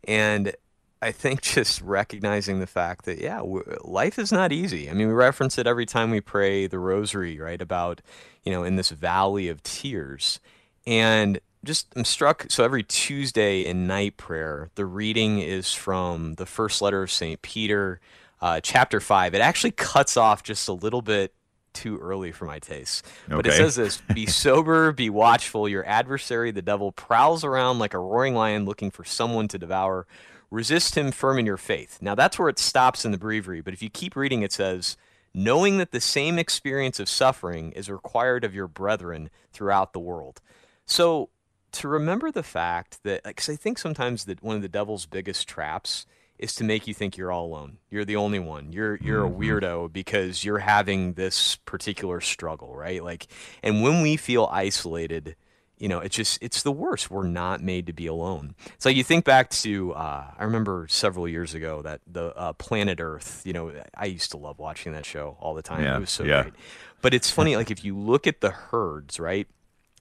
[0.08, 0.56] And
[1.04, 3.44] I think just recognizing the fact that, yeah,
[3.84, 4.90] life is not easy.
[4.90, 7.62] I mean, we reference it every time we pray the rosary, right?
[7.62, 8.02] About,
[8.42, 10.40] you know, in this valley of tears.
[10.88, 12.48] And just I'm struck.
[12.50, 17.40] So every Tuesday in night prayer, the reading is from the first letter of St.
[17.44, 18.02] Peter,
[18.42, 19.36] uh, chapter 5.
[19.36, 21.36] It actually cuts off just a little bit
[21.74, 23.06] too early for my taste.
[23.26, 23.36] Okay.
[23.36, 25.68] But it says this Be sober, be watchful.
[25.68, 30.08] Your adversary, the devil, prowls around like a roaring lion looking for someone to devour.
[30.52, 31.98] Resist him firm in your faith.
[32.00, 33.62] Now, that's where it stops in the breviary.
[33.62, 34.98] But if you keep reading, it says,
[35.34, 40.42] Knowing that the same experience of suffering is required of your brethren throughout the world.
[40.86, 41.30] So,
[41.72, 45.48] to remember the fact that, because I think sometimes that one of the devil's biggest
[45.48, 46.06] traps
[46.44, 47.78] is to make you think you're all alone.
[47.90, 48.72] You're the only one.
[48.72, 49.42] You're you're mm-hmm.
[49.42, 53.04] a weirdo because you're having this particular struggle, right?
[53.04, 53.28] Like
[53.64, 55.36] and when we feel isolated,
[55.78, 57.10] you know, it's just it's the worst.
[57.10, 58.56] We're not made to be alone.
[58.74, 62.54] It's like you think back to uh, I remember several years ago that the uh,
[62.54, 63.42] Planet Earth.
[63.46, 65.84] You know, I used to love watching that show all the time.
[65.84, 66.44] Yeah, it was so yeah.
[66.44, 66.54] great.
[67.02, 69.48] But it's funny, like if you look at the herds, right?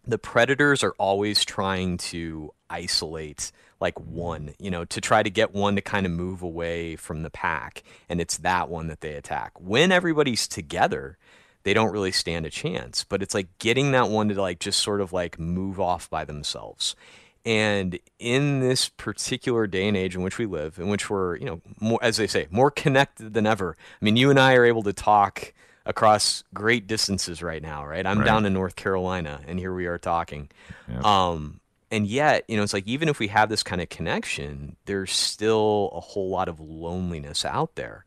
[0.05, 5.53] The predators are always trying to isolate like one, you know, to try to get
[5.53, 7.83] one to kind of move away from the pack.
[8.09, 9.53] And it's that one that they attack.
[9.61, 11.19] When everybody's together,
[11.65, 13.05] they don't really stand a chance.
[13.05, 16.25] But it's like getting that one to like just sort of like move off by
[16.25, 16.97] themselves.
[17.45, 21.45] And in this particular day and age in which we live, in which we're, you
[21.47, 23.77] know, more, as they say, more connected than ever.
[24.01, 25.53] I mean, you and I are able to talk
[25.85, 28.07] across great distances right now, right?
[28.07, 28.25] I'm right.
[28.25, 30.51] down in North Carolina, and here we are talking.
[30.89, 31.05] Yep.
[31.05, 31.61] Um,
[31.93, 35.13] and yet you know it's like even if we have this kind of connection there's
[35.13, 38.05] still a whole lot of loneliness out there.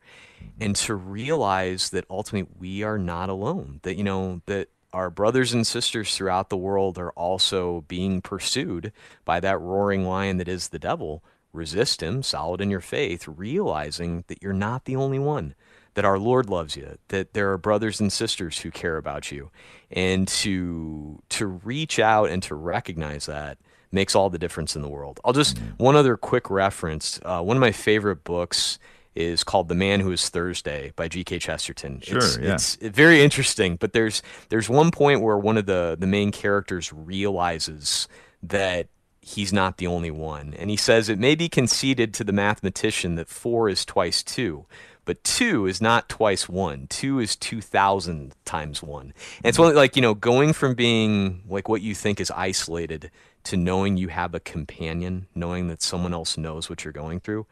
[0.60, 5.52] And to realize that ultimately we are not alone that you know that our brothers
[5.52, 8.92] and sisters throughout the world are also being pursued
[9.24, 14.24] by that roaring lion that is the devil resist him solid in your faith realizing
[14.28, 15.54] that you're not the only one
[15.94, 19.50] that our Lord loves you, that there are brothers and sisters who care about you,
[19.90, 23.56] and to to reach out and to recognize that
[23.96, 25.18] makes all the difference in the world.
[25.24, 25.82] I'll just mm-hmm.
[25.82, 27.18] one other quick reference.
[27.24, 28.78] Uh, one of my favorite books
[29.16, 31.40] is called The Man Who Is Thursday by G.K.
[31.40, 32.00] Chesterton.
[32.02, 32.54] Sure, it's, yeah.
[32.54, 36.92] it's very interesting, but there's there's one point where one of the the main characters
[36.92, 38.06] realizes
[38.42, 38.88] that
[39.20, 40.54] he's not the only one.
[40.54, 44.66] And he says it may be conceded to the mathematician that four is twice two,
[45.04, 46.86] but two is not twice one.
[46.88, 49.14] Two is 2,000 times one.
[49.38, 53.10] And it's only like, you know, going from being like what you think is isolated
[53.46, 57.46] to knowing you have a companion, knowing that someone else knows what you're going through.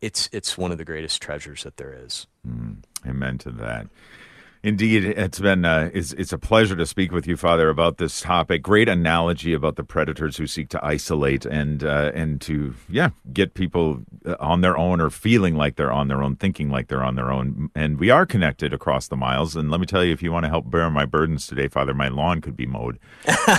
[0.00, 2.26] It's, it's one of the greatest treasures that there is.
[2.46, 3.86] Mm, amen to that.
[4.66, 8.20] Indeed, it's been uh, it's, it's a pleasure to speak with you, Father, about this
[8.20, 8.62] topic.
[8.62, 13.54] Great analogy about the predators who seek to isolate and uh, and to yeah get
[13.54, 17.04] people uh, on their own or feeling like they're on their own, thinking like they're
[17.04, 17.70] on their own.
[17.76, 19.54] And we are connected across the miles.
[19.54, 21.94] And let me tell you, if you want to help bear my burdens today, Father,
[21.94, 22.98] my lawn could be mowed.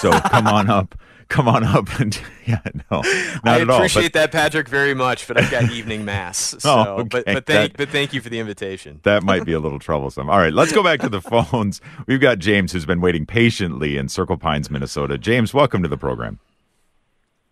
[0.02, 0.94] So come on up
[1.30, 5.28] come on up and yeah no not I at all, appreciate that Patrick very much
[5.28, 7.04] but I've got evening mass oh, so oh, okay.
[7.04, 9.80] but but thank that, but thank you for the invitation that might be a little
[9.80, 13.26] troublesome all right let's go back to the phones we've got James who's been waiting
[13.26, 16.40] patiently in Circle Pines Minnesota James welcome to the program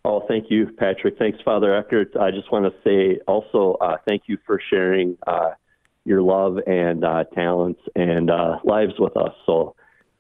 [0.08, 1.18] Oh, thank you, Patrick.
[1.18, 2.16] Thanks, Father Eckert.
[2.16, 5.52] I just want to say also uh, thank you for sharing uh,
[6.04, 9.32] your love and uh, talents and uh, lives with us.
[9.48, 9.76] So,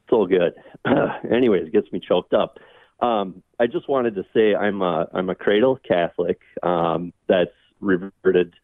[0.09, 0.55] so good.
[1.31, 2.57] Anyways, it gets me choked up.
[2.99, 8.55] Um, I just wanted to say I'm a I'm a cradle Catholic um, that's reverted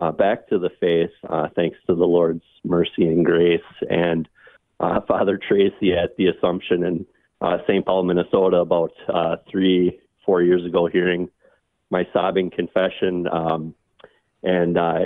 [0.00, 4.28] uh, back to the faith uh, thanks to the Lord's mercy and grace and
[4.80, 7.06] uh, Father Tracy at the Assumption in
[7.40, 7.84] uh, St.
[7.84, 11.30] Paul, Minnesota, about uh, three four years ago, hearing
[11.90, 13.74] my sobbing confession um,
[14.42, 15.00] and uh,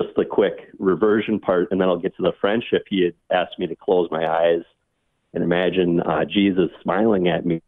[0.00, 2.84] just the quick reversion part, and then I'll get to the friendship.
[2.88, 4.62] He had asked me to close my eyes
[5.34, 7.62] and imagine Jesus smiling at me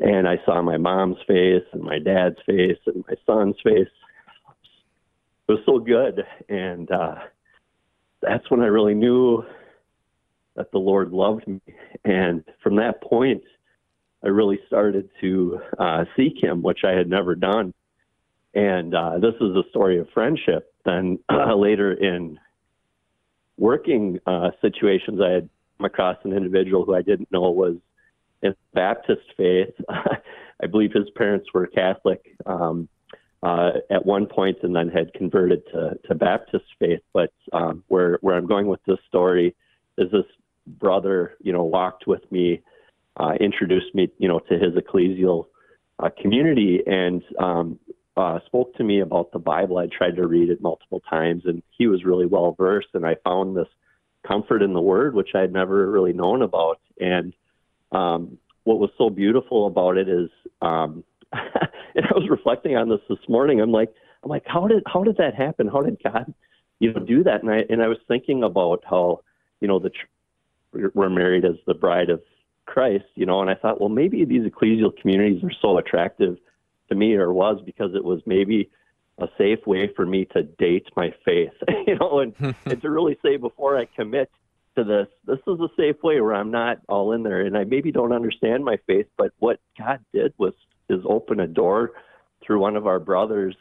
[0.00, 3.88] and I saw my mom's face and my dad's face and my son's face.
[5.50, 7.16] It was so good, and uh,
[8.22, 9.42] that's when I really knew
[10.54, 11.60] that the Lord loved me.
[12.04, 13.42] And from that point,
[14.22, 17.74] I really started to uh, seek Him, which I had never done.
[18.54, 20.72] And uh, this is a story of friendship.
[20.84, 22.38] Then uh, later in
[23.58, 27.74] working uh, situations, I had come across an individual who I didn't know was
[28.40, 29.74] in Baptist faith.
[29.88, 32.88] I believe his parents were Catholic um,
[33.42, 37.00] uh, at one point and then had converted to, to Baptist faith.
[37.12, 39.54] But um, where where I'm going with this story
[39.98, 40.26] is this
[40.66, 42.62] brother, you know, walked with me,
[43.16, 45.46] uh, introduced me, you know, to his ecclesial
[45.98, 47.78] uh, community, and um,
[48.16, 49.78] uh, spoke to me about the Bible.
[49.78, 52.88] I tried to read it multiple times, and he was really well versed.
[52.94, 53.68] And I found this
[54.26, 57.32] comfort in the Word, which I had never really known about, and
[57.92, 60.28] um, what was so beautiful about it is,
[60.62, 61.02] um,
[61.94, 63.60] and I was reflecting on this this morning.
[63.60, 65.68] I'm like, I'm like, how did how did that happen?
[65.68, 66.32] How did God,
[66.78, 67.42] you know, do that?
[67.42, 69.20] And I and I was thinking about how,
[69.60, 69.90] you know, the
[70.72, 72.22] we're married as the bride of
[72.64, 76.38] Christ, you know, and I thought, well, maybe these ecclesial communities are so attractive
[76.88, 78.70] to me, or was because it was maybe
[79.18, 81.52] a safe way for me to date my faith,
[81.86, 84.30] you know, and, and to really say before I commit,
[84.76, 85.08] to this.
[85.26, 88.12] This is a safe way where I'm not all in there, and I maybe don't
[88.12, 90.54] understand my faith, but what God did was
[90.90, 91.92] is open a door
[92.44, 93.54] through one of our brothers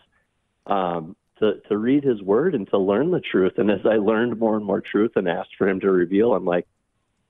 [0.65, 3.53] um, to to read His Word and to learn the truth.
[3.57, 6.45] And as I learned more and more truth and asked for Him to reveal, I'm
[6.45, 6.67] like,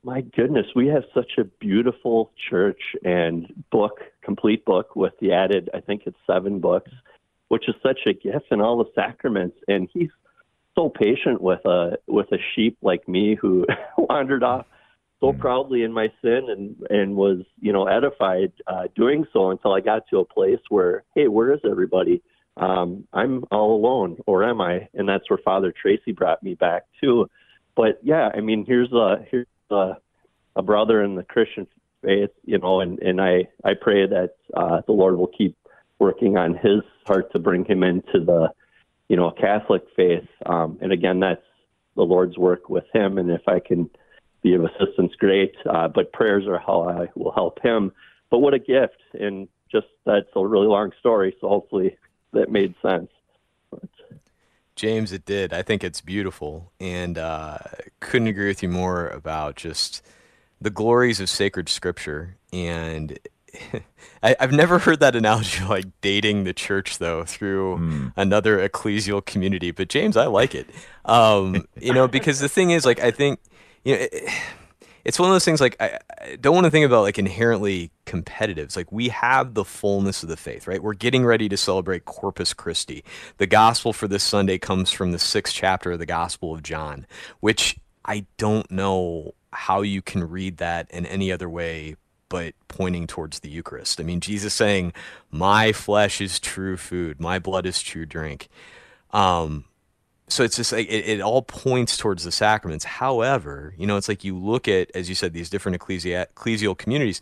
[0.03, 5.69] my goodness, we have such a beautiful church and book, complete book with the added,
[5.73, 6.91] I think it's seven books,
[7.49, 9.57] which is such a gift and all the sacraments.
[9.67, 10.09] And He's
[10.75, 13.65] so patient with a with a sheep like me who
[13.97, 14.65] wandered off
[15.19, 15.39] so mm.
[15.39, 19.81] proudly in my sin and and was you know edified uh, doing so until I
[19.81, 22.21] got to a place where hey where is everybody
[22.57, 26.83] um, I'm all alone or am I and that's where Father Tracy brought me back
[27.01, 27.29] to
[27.75, 29.93] but yeah I mean here's a here's a,
[30.55, 31.67] a brother in the Christian
[32.03, 35.55] faith you know and and I I pray that uh, the Lord will keep
[35.99, 38.53] working on his heart to bring him into the
[39.09, 40.27] you know, Catholic faith.
[40.45, 41.41] Um, and again, that's
[41.95, 43.17] the Lord's work with him.
[43.17, 43.89] And if I can
[44.41, 45.55] be of assistance, great.
[45.65, 47.91] Uh, but prayers are how I will help him.
[48.29, 49.01] But what a gift.
[49.19, 51.35] And just that's a really long story.
[51.41, 51.97] So hopefully
[52.33, 53.11] that made sense.
[53.71, 53.89] But,
[54.75, 55.53] James, it did.
[55.53, 56.71] I think it's beautiful.
[56.79, 57.57] And uh,
[57.99, 60.05] couldn't agree with you more about just
[60.61, 63.17] the glories of sacred scripture and
[64.23, 68.13] I, have never heard that analogy like dating the church though through mm.
[68.15, 69.71] another ecclesial community.
[69.71, 70.69] But James, I like it.
[71.05, 73.39] Um, you know, because the thing is, like, I think
[73.83, 74.01] you know.
[74.11, 74.29] It,
[75.05, 77.91] it's one of those things like I, I, don't want to think about like inherently
[78.05, 78.65] competitive.
[78.65, 80.83] It's like we have the fullness of the faith, right?
[80.83, 83.03] We're getting ready to celebrate Corpus Christi.
[83.37, 87.07] The gospel for this Sunday comes from the sixth chapter of the Gospel of John,
[87.39, 91.95] which I don't know how you can read that in any other way
[92.29, 93.99] but pointing towards the Eucharist.
[93.99, 94.93] I mean, Jesus saying,
[95.31, 98.49] "My flesh is true food, my blood is true drink."
[99.11, 99.65] Um,
[100.29, 102.85] so it's just like it, it, all points towards the sacraments.
[102.85, 106.77] However, you know, it's like you look at, as you said, these different ecclesi- ecclesial
[106.77, 107.21] communities.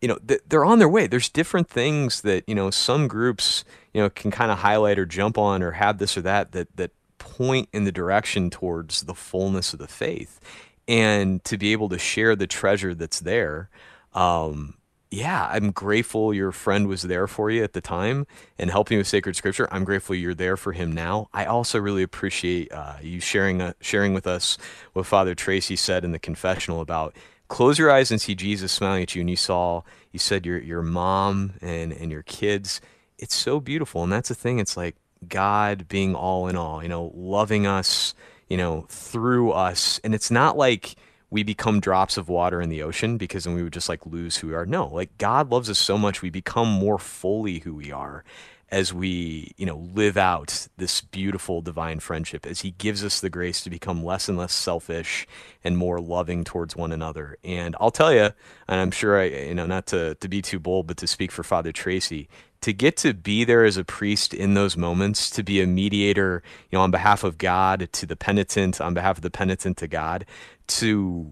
[0.00, 1.06] You know, they're on their way.
[1.06, 5.06] There's different things that you know some groups you know can kind of highlight or
[5.06, 9.14] jump on or have this or that that that point in the direction towards the
[9.14, 10.40] fullness of the faith,
[10.88, 13.68] and to be able to share the treasure that's there
[14.14, 14.74] um,
[15.10, 18.26] yeah, I'm grateful your friend was there for you at the time
[18.58, 19.68] and helping with sacred scripture.
[19.72, 21.28] I'm grateful you're there for him now.
[21.34, 24.56] I also really appreciate uh, you sharing uh, sharing with us
[24.92, 27.16] what Father Tracy said in the confessional about
[27.48, 29.20] close your eyes and see Jesus smiling at you.
[29.20, 32.80] And you saw, you said your your mom and and your kids.
[33.18, 34.60] It's so beautiful, and that's the thing.
[34.60, 34.94] It's like
[35.28, 38.14] God being all in all, you know, loving us,
[38.48, 40.94] you know, through us, and it's not like
[41.30, 44.38] we become drops of water in the ocean because then we would just like lose
[44.38, 44.66] who we are.
[44.66, 48.24] No, like God loves us so much we become more fully who we are
[48.70, 53.30] as we, you know, live out this beautiful divine friendship as he gives us the
[53.30, 55.26] grace to become less and less selfish
[55.64, 57.36] and more loving towards one another.
[57.42, 58.30] And I'll tell you,
[58.68, 61.32] and I'm sure I, you know, not to to be too bold, but to speak
[61.32, 62.28] for Father Tracy,
[62.60, 66.42] to get to be there as a priest in those moments, to be a mediator,
[66.70, 69.88] you know, on behalf of God to the penitent, on behalf of the penitent to
[69.88, 70.26] God,
[70.70, 71.30] to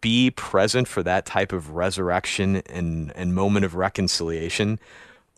[0.00, 4.78] be present for that type of resurrection and, and moment of reconciliation.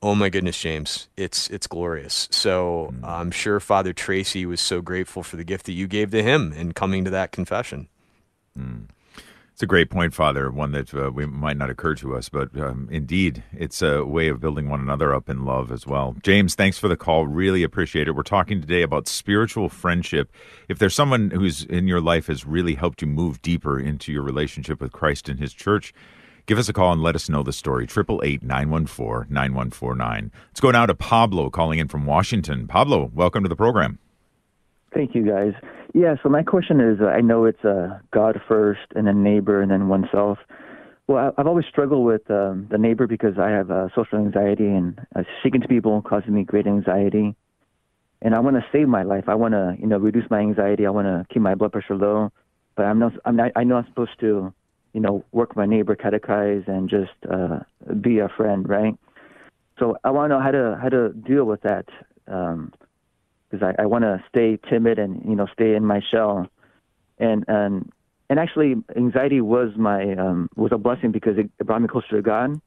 [0.02, 2.28] Oh my goodness, James, it's it's glorious.
[2.30, 3.06] So mm.
[3.06, 6.52] I'm sure Father Tracy was so grateful for the gift that you gave to him
[6.54, 7.88] in coming to that confession.
[8.58, 8.86] Mm.
[9.60, 10.50] It's a great point, Father.
[10.50, 14.28] One that uh, we might not occur to us, but um, indeed, it's a way
[14.28, 16.16] of building one another up in love as well.
[16.22, 17.26] James, thanks for the call.
[17.26, 18.12] Really appreciate it.
[18.12, 20.32] We're talking today about spiritual friendship.
[20.70, 24.22] If there's someone who's in your life has really helped you move deeper into your
[24.22, 25.92] relationship with Christ and His Church,
[26.46, 27.86] give us a call and let us know the story.
[27.86, 30.32] Triple eight nine one four nine one four nine.
[30.48, 32.66] Let's go now to Pablo calling in from Washington.
[32.66, 33.98] Pablo, welcome to the program.
[34.92, 35.52] Thank you, guys.
[35.94, 39.62] Yeah, so my question is uh, I know it's uh, God first and then neighbor
[39.62, 40.38] and then oneself.
[41.06, 45.00] Well, I've always struggled with um, the neighbor because I have uh, social anxiety and
[45.16, 47.34] uh, speaking to people causes me great anxiety.
[48.22, 49.24] And I want to save my life.
[49.28, 50.86] I want to, you know, reduce my anxiety.
[50.86, 52.30] I want to keep my blood pressure low.
[52.76, 54.52] But I'm not, I'm not, I know I'm supposed to,
[54.92, 57.60] you know, work my neighbor, catechize, and just uh,
[58.00, 58.94] be a friend, right?
[59.78, 61.86] So I want to know how to how to deal with that.
[62.28, 62.72] Um,
[63.50, 66.48] because I, I want to stay timid and you know stay in my shell,
[67.18, 67.90] and and
[68.28, 72.16] and actually anxiety was my um, was a blessing because it, it brought me closer
[72.16, 72.60] to God,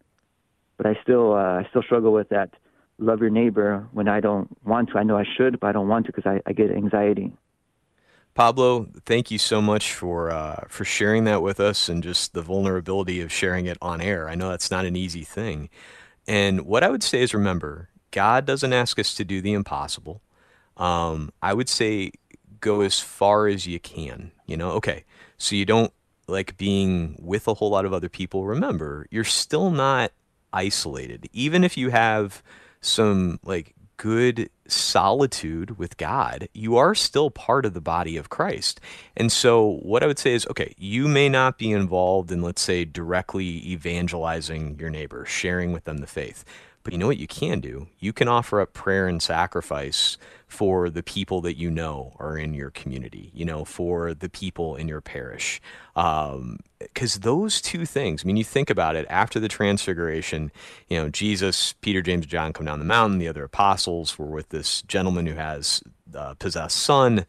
[0.78, 2.54] but I still uh, I still struggle with that
[2.98, 4.98] love your neighbor when I don't want to.
[4.98, 7.34] I know I should, but I don't want to because I, I get anxiety.
[8.36, 12.42] Pablo, thank you so much for uh, for sharing that with us and just the
[12.42, 14.28] vulnerability of sharing it on air.
[14.28, 15.70] I know that's not an easy thing.
[16.28, 20.23] And what I would say is remember, God doesn't ask us to do the impossible
[20.78, 22.12] um, I would say
[22.60, 24.32] go as far as you can.
[24.46, 25.04] You know, okay,
[25.38, 25.94] so you don't
[26.28, 28.46] like being with a whole lot of other people.
[28.46, 30.12] Remember, you're still not
[30.52, 32.44] isolated, even if you have
[32.82, 38.80] some like good solitude with God, you are still part of the body of Christ.
[39.16, 42.62] And so, what I would say is okay, you may not be involved in, let's
[42.62, 46.44] say, directly evangelizing your neighbor, sharing with them the faith.
[46.84, 47.88] But you know what you can do?
[48.00, 50.18] You can offer up prayer and sacrifice
[50.48, 54.76] for the people that you know are in your community, you know, for the people
[54.76, 55.62] in your parish.
[55.96, 60.52] Because um, those two things, I mean, you think about it, after the transfiguration,
[60.90, 64.28] you know, Jesus, Peter, James, and John come down the mountain, the other apostles were
[64.28, 65.82] with this gentleman who has
[66.14, 67.26] a possessed son.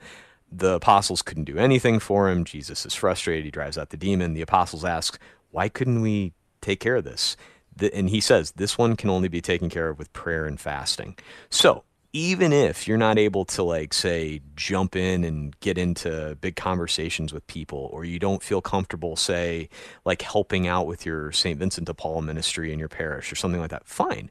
[0.50, 2.44] The apostles couldn't do anything for him.
[2.44, 3.44] Jesus is frustrated.
[3.44, 4.34] He drives out the demon.
[4.34, 5.18] The apostles ask,
[5.50, 7.36] Why couldn't we take care of this?
[7.80, 11.16] And he says this one can only be taken care of with prayer and fasting.
[11.50, 11.84] So
[12.14, 17.32] even if you're not able to like say jump in and get into big conversations
[17.32, 19.68] with people or you don't feel comfortable say
[20.04, 21.58] like helping out with your St.
[21.58, 24.30] Vincent de Paul ministry in your parish or something like that fine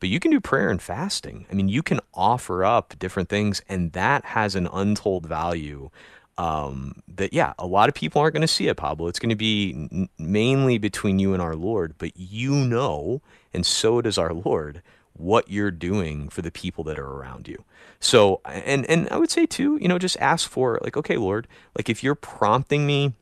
[0.00, 3.62] but you can do prayer and fasting i mean you can offer up different things
[3.68, 5.90] and that has an untold value
[6.42, 9.06] um, that yeah, a lot of people aren't going to see it, Pablo.
[9.06, 13.22] It's going to be n- mainly between you and our Lord, but you know,
[13.54, 14.82] and so does our Lord,
[15.12, 17.62] what you're doing for the people that are around you.
[18.00, 21.46] So, and and I would say too, you know, just ask for like, okay, Lord,
[21.78, 23.12] like if you're prompting me,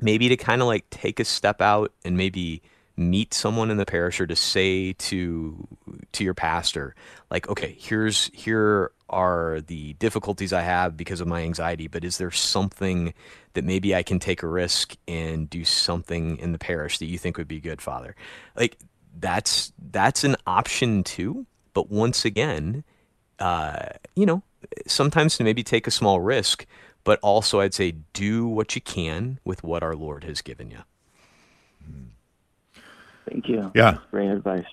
[0.00, 2.62] maybe to kind of like take a step out and maybe
[2.96, 5.68] meet someone in the parish or to say to
[6.12, 6.94] to your pastor
[7.28, 12.18] like okay here's here are the difficulties i have because of my anxiety but is
[12.18, 13.12] there something
[13.52, 17.18] that maybe i can take a risk and do something in the parish that you
[17.18, 18.16] think would be good father
[18.56, 18.78] like
[19.18, 22.82] that's that's an option too but once again
[23.38, 23.86] uh
[24.16, 24.42] you know
[24.86, 26.66] sometimes to maybe take a small risk
[27.04, 30.78] but also i'd say do what you can with what our lord has given you
[33.28, 33.70] Thank you.
[33.74, 33.98] Yeah.
[34.10, 34.66] Great advice.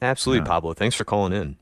[0.00, 0.48] Absolutely, Yeah.
[0.48, 0.74] Pablo.
[0.74, 1.56] Thanks for calling in.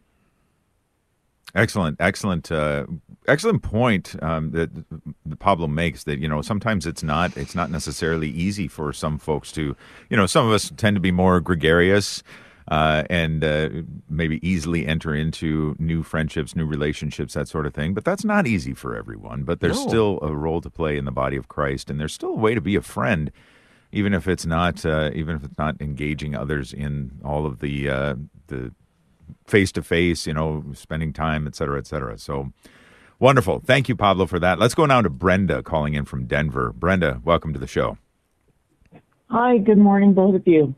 [1.55, 2.87] Excellent, excellent, uh,
[3.29, 4.71] excellent point um, that
[5.27, 6.05] the Pablo makes.
[6.05, 9.77] That you know sometimes it's not it's not necessarily easy for some folks to
[10.09, 12.23] you know some of us tend to be more gregarious
[12.69, 13.69] uh, and uh,
[14.09, 17.93] maybe easily enter into new friendships, new relationships, that sort of thing.
[17.93, 19.43] But that's not easy for everyone.
[19.43, 19.89] But there's No.
[19.89, 22.55] still a role to play in the body of Christ, and there's still a way
[22.55, 23.31] to be a friend,
[23.93, 27.91] even if it's not uh, even if it's not engaging others in all of the
[27.91, 28.15] uh,
[28.47, 28.73] the
[29.53, 32.17] face to face, you know, spending time, et cetera, et cetera.
[32.17, 32.53] So
[33.19, 33.61] wonderful.
[33.61, 34.59] Thank you, Pablo, for that.
[34.59, 36.73] Let's go now to Brenda calling in from Denver.
[36.73, 37.99] Brenda, welcome to the show.
[39.29, 40.75] Hi, good morning, both of you.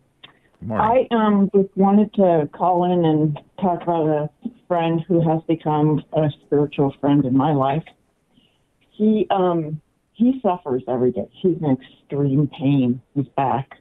[0.59, 1.09] Good morning.
[1.13, 4.31] I um just wanted to call in and talk about a
[4.67, 7.85] friend who has become a spiritual friend in my life.
[8.91, 9.81] He um
[10.15, 11.29] he suffers every day.
[11.31, 13.01] He's in extreme pain.
[13.15, 13.79] His back,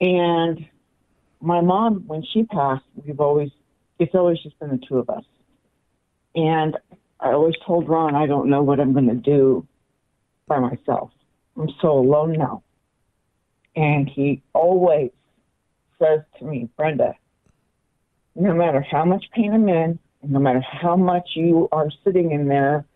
[0.00, 0.66] and
[1.42, 3.50] my mom, when she passed, we've always
[4.00, 5.24] it's always just been the two of us.
[6.34, 6.76] And
[7.20, 9.66] I always told Ron, I don't know what I'm going to do
[10.48, 11.10] by myself.
[11.56, 12.62] I'm so alone now.
[13.76, 15.10] And he always
[16.00, 17.14] says to me, Brenda,
[18.34, 22.48] no matter how much pain I'm in, no matter how much you are sitting in
[22.48, 22.86] there,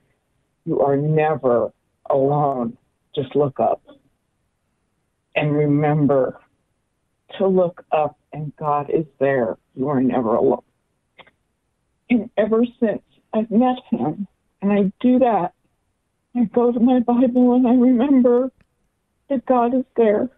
[0.64, 1.70] you are never
[2.08, 2.78] alone.
[3.14, 3.82] Just look up.
[5.36, 6.40] And remember
[7.38, 9.58] to look up, and God is there.
[9.74, 10.62] You are never alone.
[12.10, 13.02] And ever since
[13.32, 14.26] I've met him,
[14.60, 15.52] and I do that,
[16.36, 18.50] I go to my Bible and I remember
[19.28, 20.28] that God is there.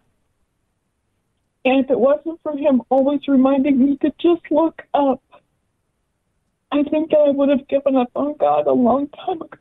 [1.65, 5.21] And if it wasn't for him always reminding me to just look up,
[6.71, 9.57] I think I would have given up on God a long time ago.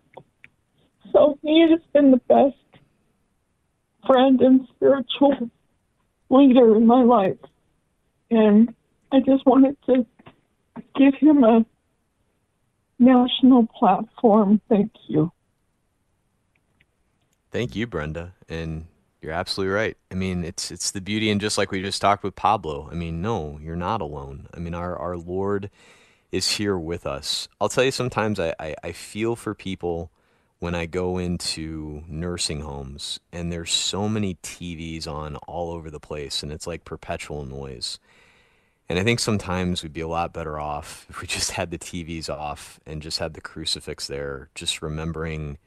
[1.12, 2.56] So he has been the best
[4.06, 5.50] friend and spiritual
[6.30, 7.38] leader in my life.
[8.30, 8.74] And
[9.12, 10.06] I just wanted to
[10.96, 11.64] give him a
[12.98, 14.60] national platform.
[14.68, 15.32] Thank you.
[17.50, 18.34] Thank you, Brenda.
[18.48, 18.86] And
[19.22, 19.96] you're absolutely right.
[20.10, 22.88] I mean, it's it's the beauty and just like we just talked with Pablo.
[22.90, 24.48] I mean, no, you're not alone.
[24.54, 25.70] I mean, our our Lord
[26.32, 27.48] is here with us.
[27.60, 30.10] I'll tell you sometimes I, I, I feel for people
[30.58, 36.00] when I go into nursing homes and there's so many TVs on all over the
[36.00, 37.98] place and it's like perpetual noise.
[38.88, 41.78] And I think sometimes we'd be a lot better off if we just had the
[41.78, 45.58] TVs off and just had the crucifix there, just remembering,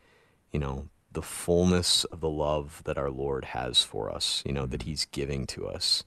[0.52, 4.66] you know, the fullness of the love that our Lord has for us, you know,
[4.68, 6.04] that He's giving to us.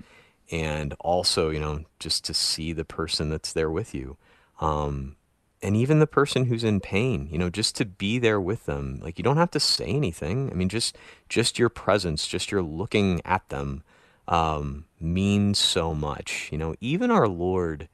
[0.50, 4.16] And also, you know, just to see the person that's there with you.
[4.60, 5.16] Um,
[5.60, 9.00] and even the person who's in pain, you know, just to be there with them.
[9.02, 10.50] Like you don't have to say anything.
[10.50, 10.96] I mean, just
[11.28, 13.82] just your presence, just your looking at them
[14.28, 16.48] um, means so much.
[16.52, 17.88] You know, even our Lord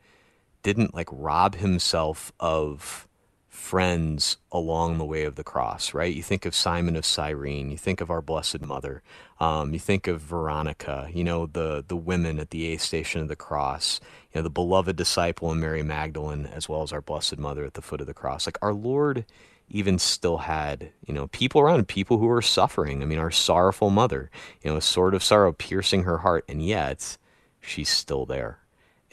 [0.62, 3.06] didn't like rob himself of
[3.48, 6.14] friends along the way of the cross, right?
[6.14, 9.02] You think of Simon of Cyrene, you think of our Blessed Mother,
[9.40, 13.28] um, you think of Veronica, you know, the the women at the A station of
[13.28, 14.00] the cross,
[14.32, 17.74] you know, the beloved disciple and Mary Magdalene, as well as our Blessed Mother at
[17.74, 18.46] the foot of the cross.
[18.46, 19.24] Like our Lord
[19.70, 23.02] even still had, you know, people around, people who were suffering.
[23.02, 24.30] I mean, our sorrowful mother,
[24.62, 27.18] you know, a sword of sorrow piercing her heart, and yet
[27.60, 28.60] she's still there.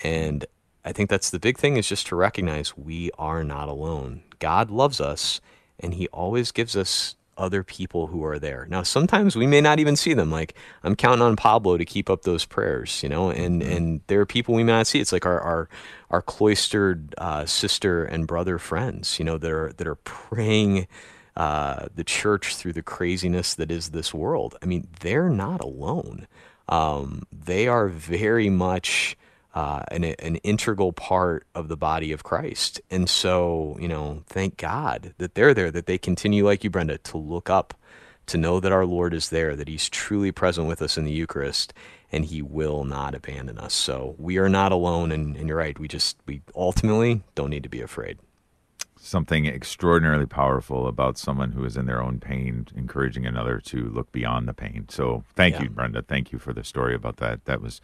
[0.04, 0.46] And
[0.84, 4.24] I think that's the big thing is just to recognize we are not alone.
[4.40, 5.42] God loves us
[5.80, 8.68] and he always gives us other people who are there.
[8.70, 10.32] Now sometimes we may not even see them.
[10.32, 14.22] Like I'm counting on Pablo to keep up those prayers, you know, and and there
[14.22, 15.00] are people we may not see.
[15.00, 15.70] It's like our our
[16.10, 20.88] our cloistered uh, sister and brother friends, you know, that are that are praying
[21.36, 24.58] uh, the church through the craziness that is this world.
[24.64, 26.28] I mean, they're not alone.
[26.70, 29.18] Um, they are very much
[29.56, 32.82] uh, an, an integral part of the body of Christ.
[32.92, 36.98] And so, you know, thank God that they're there, that they continue, like you, Brenda,
[37.00, 37.74] to look up
[38.28, 41.12] to know that our Lord is there, that He's truly present with us in the
[41.12, 41.74] Eucharist,
[42.12, 43.74] and He will not abandon us.
[43.74, 45.78] So we are not alone, and, and you're right.
[45.80, 48.18] We just we ultimately don't need to be afraid.
[49.00, 54.12] Something extraordinarily powerful about someone who is in their own pain, encouraging another to look
[54.12, 54.88] beyond the pain.
[54.90, 55.64] So, thank Yeah.
[55.64, 56.02] you, Brenda.
[56.02, 57.46] Thank you for the story about that.
[57.46, 57.80] That was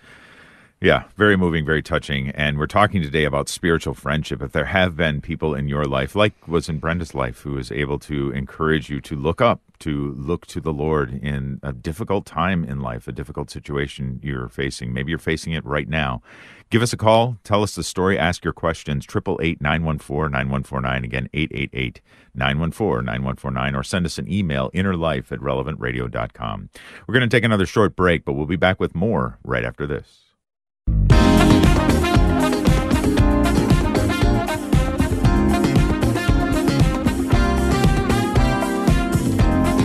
[0.83, 2.31] Yeah, very moving, very touching.
[2.31, 4.41] And we're talking today about spiritual friendship.
[4.41, 7.71] If there have been people in your life, like was in Brenda's life, who was
[7.71, 12.25] able to encourage you to look up, to look to the Lord in a difficult
[12.25, 14.91] time in life, a difficult situation you're facing.
[14.91, 16.23] Maybe you're facing it right now.
[16.71, 17.37] Give us a call.
[17.43, 18.17] Tell us the story.
[18.17, 19.05] Ask your questions.
[19.05, 21.03] 888 914 9149.
[21.03, 22.01] Again, 888
[22.33, 23.75] 914 9149.
[23.75, 26.69] Or send us an email, innerlife at relevantradio.com.
[27.05, 29.85] We're going to take another short break, but we'll be back with more right after
[29.85, 30.30] this.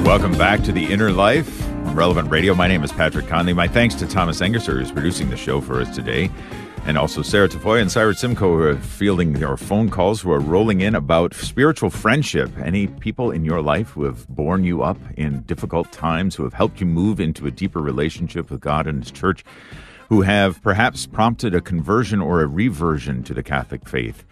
[0.06, 2.54] Welcome back to the Inner Life on Relevant Radio.
[2.54, 3.52] My name is Patrick Conley.
[3.52, 6.30] My thanks to Thomas Engerser, who's producing the show for us today,
[6.84, 10.38] and also Sarah Tafoya and Cyrus Simcoe, who are fielding our phone calls, who are
[10.38, 12.56] rolling in about spiritual friendship.
[12.56, 16.54] Any people in your life who have borne you up in difficult times, who have
[16.54, 19.44] helped you move into a deeper relationship with God and His church,
[20.08, 24.24] who have perhaps prompted a conversion or a reversion to the Catholic faith.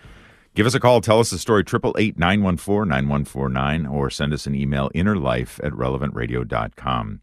[0.55, 1.01] Give us a call.
[1.01, 7.21] Tell us the story, 888 914 9149, or send us an email, innerlife at relevantradio.com.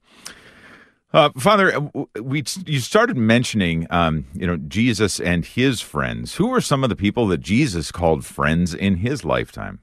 [1.14, 6.36] Uh, Father, uh, we you started mentioning, um, you know, Jesus and his friends.
[6.36, 9.80] Who were some of the people that Jesus called friends in his lifetime?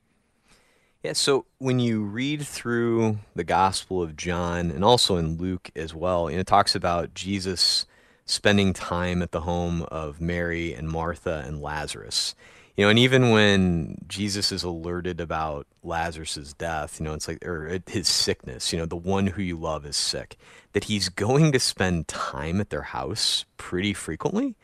[1.02, 5.94] Yeah, so when you read through the Gospel of John and also in Luke as
[5.94, 7.86] well, you know, it talks about Jesus
[8.24, 12.34] spending time at the home of Mary and Martha and Lazarus.
[12.78, 17.44] You know, and even when Jesus is alerted about Lazarus's death, you know, it's like
[17.44, 20.36] or his sickness, you know, the one who you love is sick,
[20.74, 24.54] that he's going to spend time at their house pretty frequently.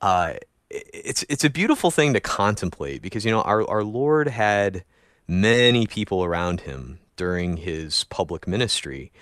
[0.00, 0.34] Uh,
[0.68, 4.82] it's it's a beautiful thing to contemplate because you know our our Lord had
[5.28, 9.12] many people around him during his public ministry,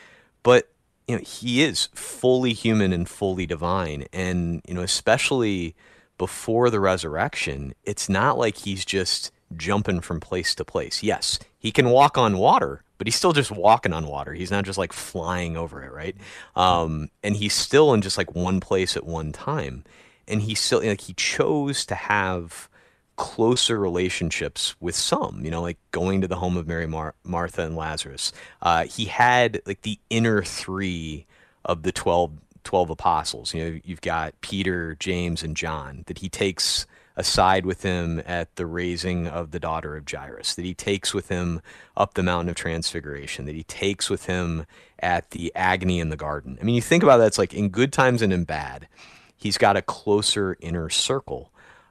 [0.42, 0.70] but
[1.06, 5.76] you know he is fully human and fully divine, and you know especially
[6.18, 11.02] before the resurrection, it's not like he's just jumping from place to place.
[11.02, 14.34] Yes, he can walk on water, but he's still just walking on water.
[14.34, 16.16] He's not just like flying over it, right?
[16.54, 19.84] Um, and he's still in just like one place at one time.
[20.26, 22.68] And he still like he chose to have
[23.16, 27.62] closer relationships with some, you know, like going to the home of Mary, Mar- Martha,
[27.62, 28.32] and Lazarus.
[28.60, 31.26] Uh, he had like the inner three
[31.64, 32.32] of the 12,
[32.68, 33.54] 12 apostles.
[33.54, 38.54] You know, you've got Peter, James, and John that he takes aside with him at
[38.56, 41.62] the raising of the daughter of Jairus, that he takes with him
[41.96, 44.66] up the mountain of transfiguration, that he takes with him
[44.98, 46.58] at the agony in the garden.
[46.60, 48.86] I mean, you think about that, it's like in good times and in bad,
[49.34, 51.50] he's got a closer inner circle.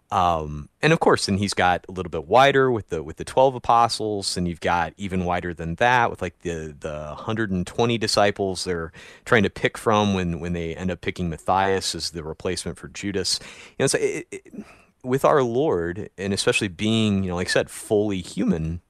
[0.10, 3.26] Um, and of course, then he's got a little bit wider with the with the
[3.26, 7.68] twelve apostles, and you've got even wider than that with like the the hundred and
[7.68, 8.94] twenty disciples they're
[9.26, 12.88] trying to pick from when when they end up picking Matthias as the replacement for
[12.88, 13.40] Judas.
[13.72, 14.66] You know, so it, it,
[15.04, 18.82] with our Lord, and especially being you know, like I said, fully human,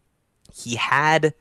[0.53, 1.33] he had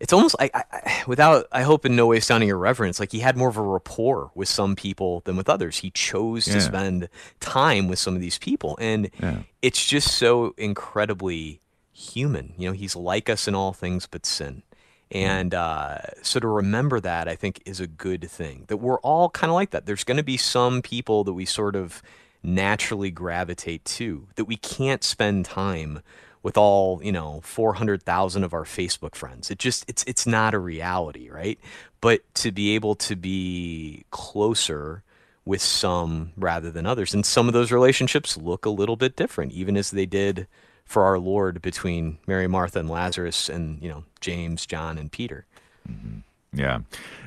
[0.00, 3.18] it's almost like I, I, without i hope in no way sounding irreverent like he
[3.20, 5.78] had more of a rapport with some people than with others.
[5.78, 6.54] He chose Yeah.
[6.54, 7.08] to spend
[7.40, 8.76] time with some of these people.
[8.80, 9.38] And Yeah.
[9.62, 11.60] it's just so incredibly
[11.92, 12.54] human.
[12.56, 14.62] You know he's like us in all things but sin.
[15.10, 19.30] And uh, so to remember that i think is a good thing that we're all
[19.30, 19.86] kind of like that.
[19.86, 22.02] There's going to be some people that we sort of
[22.42, 26.00] naturally gravitate to that we can't spend time
[26.48, 29.50] with all you know 400,000 of our Facebook friends.
[29.50, 31.60] It just it's it's not a reality, right?
[32.00, 35.02] But to be able to be closer
[35.44, 39.52] with some rather than others, and some of those relationships look a little bit different,
[39.52, 40.46] even as they did
[40.86, 45.44] for our Lord between Mary, Martha, and Lazarus, and you know James, John, and Peter.
[45.86, 46.20] Mm-hmm.
[46.54, 46.78] Yeah.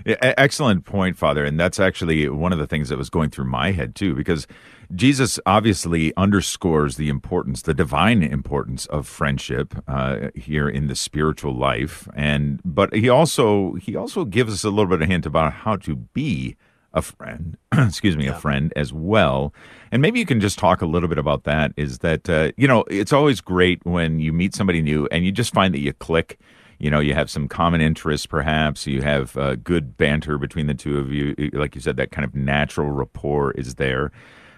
[0.04, 1.46] E- Excellent point, Father.
[1.46, 4.48] And that's actually one of the things that was going through my head, too, because
[4.94, 11.56] Jesus obviously underscores the importance, the divine importance of friendship uh, here in the spiritual
[11.56, 12.08] life.
[12.14, 15.78] And, but he also, he also gives us a little bit of hint about how
[15.78, 16.56] to be
[16.94, 19.54] a friend, excuse me, a friend as well.
[19.92, 22.68] And maybe you can just talk a little bit about that is that, uh, you
[22.68, 25.94] know, it's always great when you meet somebody new and you just find that you
[25.94, 26.40] click.
[26.80, 28.88] You know you have some common interests perhaps.
[28.88, 31.36] You have uh, good banter between the two of you.
[31.54, 34.12] Like you said that kind of natural rapport is there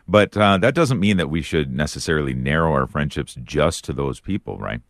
[0.08, 4.20] but uh, that doesn't mean that we should necessarily narrow our friendships just to those
[4.20, 4.82] people right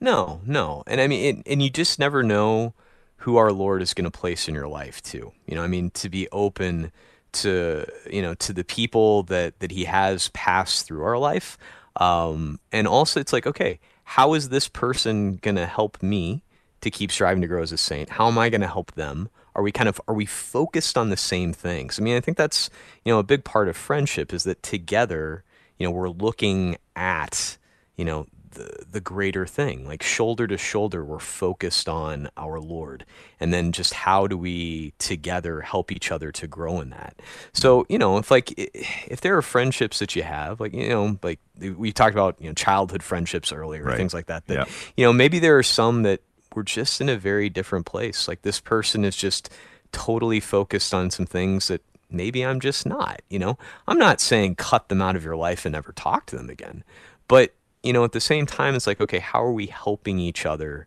[0.00, 2.74] No, no, and I mean, it, and you just never know
[3.22, 5.32] who our Lord is going to place in your life too.
[5.46, 6.92] You know, I mean, to be open
[7.32, 11.56] to you know to the people that that He has passed through our life,
[11.96, 16.42] um, and also it's like, okay, how is this person going to help me
[16.80, 18.10] to keep striving to grow as a saint?
[18.10, 19.28] How am I going to help them?
[19.54, 21.98] Are we kind of are we focused on the same things?
[21.98, 22.70] I mean, I think that's
[23.04, 25.44] you know a big part of friendship is that together,
[25.78, 27.58] you know, we're looking at
[27.96, 33.04] you know the the greater thing like shoulder to shoulder we're focused on our lord
[33.40, 37.20] and then just how do we together help each other to grow in that
[37.52, 41.18] so you know if like if there are friendships that you have like you know
[41.22, 41.40] like
[41.76, 43.96] we talked about you know childhood friendships earlier right.
[43.96, 44.74] things like that that yeah.
[44.96, 46.20] you know maybe there are some that
[46.54, 49.50] we're just in a very different place like this person is just
[49.92, 54.56] totally focused on some things that maybe I'm just not you know I'm not saying
[54.56, 56.84] cut them out of your life and never talk to them again
[57.28, 60.46] but you know, at the same time, it's like, okay, how are we helping each
[60.46, 60.86] other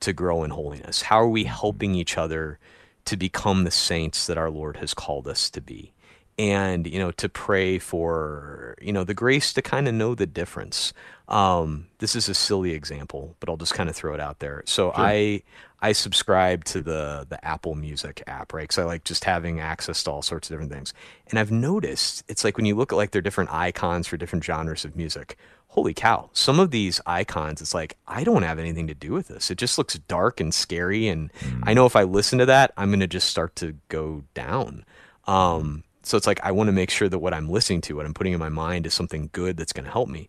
[0.00, 1.02] to grow in holiness?
[1.02, 2.58] How are we helping each other
[3.06, 5.92] to become the saints that our Lord has called us to be?
[6.38, 10.26] And, you know, to pray for, you know, the grace to kind of know the
[10.26, 10.92] difference.
[11.28, 14.62] Um, this is a silly example, but I'll just kind of throw it out there.
[14.66, 14.94] So sure.
[14.96, 15.42] I,
[15.80, 18.64] I subscribe to the the Apple Music app, right?
[18.64, 20.92] Because I like just having access to all sorts of different things.
[21.30, 24.44] And I've noticed it's like when you look at like their different icons for different
[24.44, 28.86] genres of music, holy cow, some of these icons, it's like, I don't have anything
[28.88, 29.50] to do with this.
[29.50, 31.08] It just looks dark and scary.
[31.08, 31.60] And mm.
[31.62, 34.84] I know if I listen to that, I'm going to just start to go down.
[35.26, 38.06] Um, so it's like, I want to make sure that what I'm listening to, what
[38.06, 40.28] I'm putting in my mind is something good that's going to help me.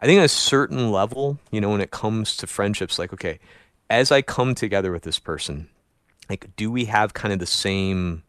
[0.00, 3.38] I think at a certain level, you know, when it comes to friendships, like, okay,
[3.88, 5.68] as I come together with this person,
[6.28, 8.24] like, do we have kind of the same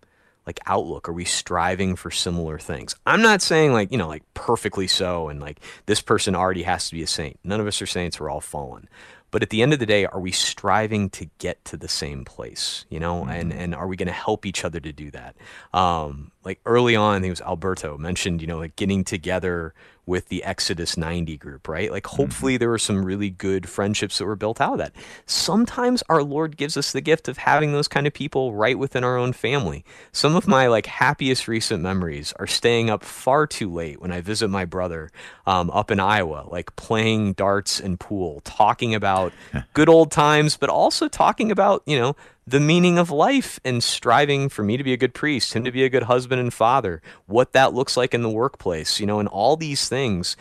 [0.45, 1.09] like outlook?
[1.09, 2.95] Are we striving for similar things?
[3.05, 6.87] I'm not saying like, you know, like perfectly so and like this person already has
[6.89, 7.39] to be a saint.
[7.43, 8.87] None of us are saints, we're all fallen.
[9.35, 12.23] But at the end of the day, are we striving to get to the same
[12.23, 12.85] place?
[12.87, 13.31] You know, mm-hmm.
[13.31, 15.35] and and are we going to help each other to do that?
[15.73, 19.73] Um, like early on, I think it was Alberto mentioned, you know, like getting together
[20.05, 21.91] with the Exodus 90 group, right?
[21.91, 22.17] Like, mm-hmm.
[22.17, 22.59] hopefully, mm-hmm.
[22.59, 24.93] there were some really good friendships that were built out of that.
[25.25, 29.03] Sometimes our Lord gives us the gift of having those kind of people right within
[29.03, 29.83] our own family.
[30.11, 34.21] Some of my like happiest recent memories are staying up far too late when I
[34.21, 35.11] visit my brother
[35.45, 39.33] um, up in Iowa, like playing darts and pool, talking about
[39.73, 42.15] good old times, but also talking about, you know,
[42.47, 45.71] the meaning of life and striving for me to be a good priest, him to
[45.71, 49.19] be a good husband and father, what that looks like in the workplace, you know,
[49.19, 50.37] and all these things.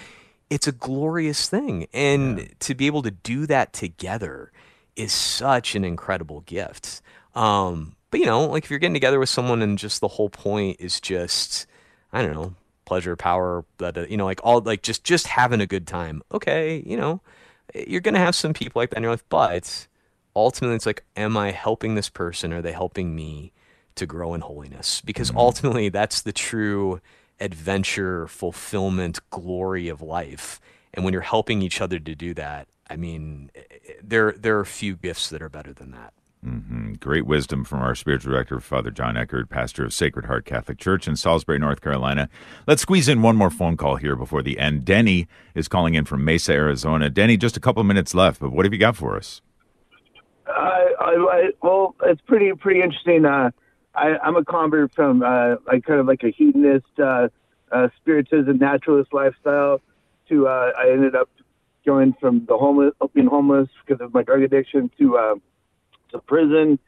[0.51, 1.87] It's a glorious thing.
[1.95, 2.45] And yeah.
[2.61, 4.53] to be able to do that together
[4.97, 7.01] is such an incredible gift.
[7.35, 10.29] Um, but, you know, like if you're getting together with someone and just the whole
[10.29, 11.67] point is just,
[12.13, 15.67] I don't know, pleasure, power, that you know, like all, like just, just having a
[15.67, 16.23] good time.
[16.31, 17.23] Okay, you know,
[17.75, 19.89] you're going to have some people like that in your life, but
[20.37, 23.53] ultimately it's like am i helping this person are they helping me
[23.95, 25.39] to grow in holiness because mm-hmm.
[25.39, 27.01] ultimately that's the true
[27.41, 30.61] adventure fulfillment glory of life
[30.93, 33.51] and when you're helping each other to do that i mean
[34.03, 36.13] there there are few gifts that are better than that
[36.45, 36.85] mm-hmm.
[37.01, 41.09] Great wisdom from our spiritual director, Father John Eckert, pastor of Sacred Heart Catholic Church
[41.09, 42.31] in Salisbury, North Carolina.
[42.67, 44.85] Let's squeeze in one more phone call here before the end.
[44.85, 47.11] Denny is calling in from Mesa, Arizona.
[47.11, 49.43] Denny, just a couple minutes left, but what have you got for us?
[50.47, 53.25] I, I, well, it's pretty pretty interesting.
[53.25, 53.51] Uh,
[53.95, 57.29] I, I'm a convert from uh, like kind of like a hedonist, uh,
[57.73, 59.81] uh, spiritism, naturalist lifestyle.
[60.29, 61.31] To uh, I ended up
[61.87, 65.35] going from the homeless, being homeless because of my drug addiction, to uh,
[66.13, 66.79] to prison,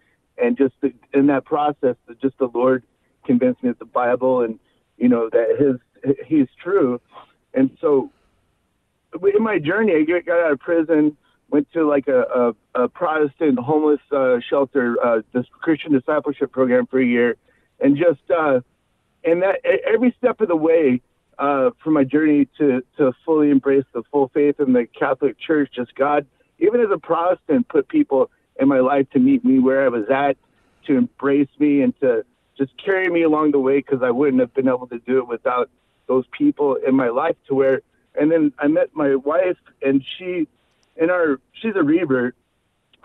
[0.42, 2.82] and just the, in that process, just the Lord
[3.24, 4.58] convinced me that the Bible and
[4.98, 7.00] you know that His He's true,
[7.54, 8.10] and so
[9.14, 11.16] in my journey, I got out of prison
[11.50, 16.86] went to like a, a, a Protestant homeless uh, shelter, uh, this Christian discipleship program
[16.86, 17.36] for a year,
[17.80, 18.60] and just uh,
[19.24, 21.00] and that every step of the way
[21.38, 25.70] uh, for my journey to to fully embrace the full faith in the Catholic Church,
[25.74, 26.26] just God,
[26.58, 30.04] even as a Protestant, put people in my life to meet me where I was
[30.10, 30.36] at,
[30.86, 32.24] to embrace me, and to
[32.58, 35.28] just carry me along the way because I wouldn't have been able to do it
[35.28, 35.70] without
[36.08, 37.36] those people in my life.
[37.48, 37.82] To where,
[38.18, 40.48] and then I met my wife, and she
[40.96, 42.34] in our she's a revert,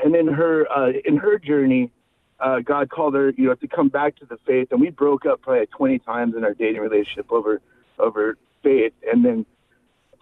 [0.03, 1.91] and in her uh, in her journey,
[2.39, 5.25] uh, God called her, you know, to come back to the faith, and we broke
[5.25, 7.61] up probably 20 times in our dating relationship over
[7.99, 9.45] over faith, and then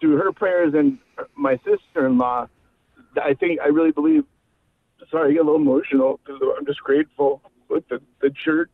[0.00, 0.98] through her prayers and
[1.34, 2.48] my sister-in-law,
[3.22, 4.24] I think I really believe.
[5.10, 8.70] Sorry, I get a little emotional because I'm just grateful with the, the church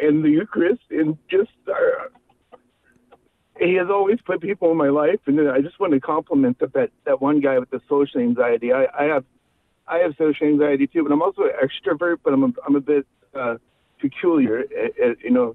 [0.00, 2.10] and the Eucharist and just our,
[3.60, 6.72] he has always put people in my life, and I just want to compliment that
[6.72, 8.72] that, that one guy with the social anxiety.
[8.72, 9.24] I, I have
[9.86, 12.80] I have social anxiety too, but I'm also an extrovert, but I'm a, I'm a
[12.80, 13.56] bit uh,
[14.00, 15.54] peculiar, uh, you know.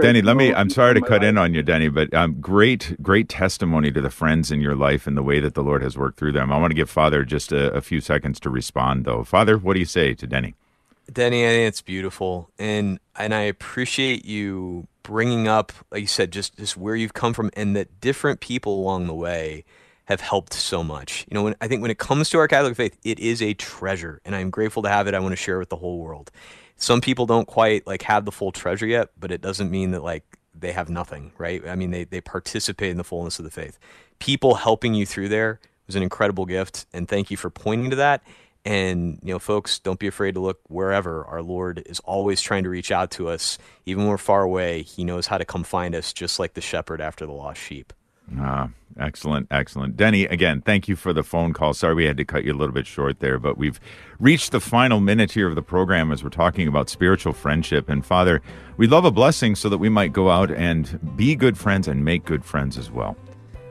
[0.00, 0.54] Denny, let me.
[0.54, 1.24] I'm sorry to cut life.
[1.24, 5.06] in on you, Denny, but um, great, great testimony to the friends in your life
[5.06, 6.50] and the way that the Lord has worked through them.
[6.50, 9.24] I want to give Father just a, a few seconds to respond, though.
[9.24, 10.54] Father, what do you say to Denny?
[11.12, 16.32] Denny, I think it's beautiful, and and I appreciate you bringing up, like you said,
[16.32, 19.64] just just where you've come from, and that different people along the way
[20.06, 21.26] have helped so much.
[21.30, 23.54] You know, when, I think when it comes to our Catholic faith, it is a
[23.54, 25.14] treasure, and I'm grateful to have it.
[25.14, 26.30] I want to share it with the whole world.
[26.76, 30.02] Some people don't quite like have the full treasure yet, but it doesn't mean that
[30.02, 30.24] like
[30.58, 31.66] they have nothing, right?
[31.66, 33.78] I mean, they they participate in the fullness of the faith.
[34.18, 37.96] People helping you through there was an incredible gift, and thank you for pointing to
[37.96, 38.22] that.
[38.64, 41.24] And, you know, folks, don't be afraid to look wherever.
[41.26, 43.58] Our Lord is always trying to reach out to us.
[43.84, 46.62] Even when we're far away, He knows how to come find us, just like the
[46.62, 47.92] shepherd after the lost sheep.
[48.38, 49.98] Ah, excellent, excellent.
[49.98, 51.74] Denny, again, thank you for the phone call.
[51.74, 53.78] Sorry we had to cut you a little bit short there, but we've
[54.18, 57.90] reached the final minute here of the program as we're talking about spiritual friendship.
[57.90, 58.40] And Father,
[58.78, 62.02] we love a blessing so that we might go out and be good friends and
[62.02, 63.14] make good friends as well.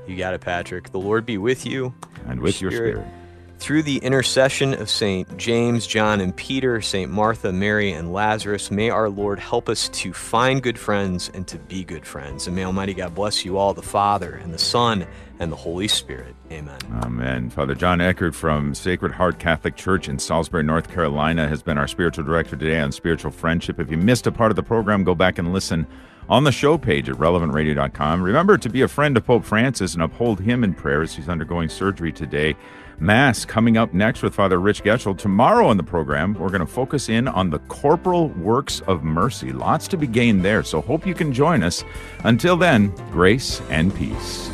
[0.06, 0.91] You got it, Patrick.
[0.91, 1.94] The Lord be with you.
[2.28, 2.96] And with your spirit.
[2.96, 3.23] Your spirit.
[3.64, 5.38] Through the intercession of St.
[5.38, 7.09] James, John, and Peter, St.
[7.09, 11.57] Martha, Mary, and Lazarus, may our Lord help us to find good friends and to
[11.59, 12.45] be good friends.
[12.45, 15.07] And may Almighty God bless you all, the Father, and the Son,
[15.39, 16.36] and the Holy Spirit.
[16.51, 16.78] Amen.
[17.05, 17.49] Amen.
[17.49, 21.88] Father John Eckert from Sacred Heart Catholic Church in Salisbury, North Carolina, has been our
[21.88, 23.80] spiritual director today on spiritual friendship.
[23.80, 25.88] If you missed a part of the program, go back and listen
[26.28, 28.24] on the show page at relevantradio.com.
[28.24, 31.30] Remember to be a friend of Pope Francis and uphold him in prayer as he's
[31.30, 32.55] undergoing surgery today.
[33.04, 35.18] Mass coming up next with Father Rich Getchell.
[35.18, 39.51] Tomorrow on the program, we're going to focus in on the corporal works of mercy.
[39.51, 41.84] Lots to be gained there, so hope you can join us.
[42.24, 44.49] Until then, grace and peace.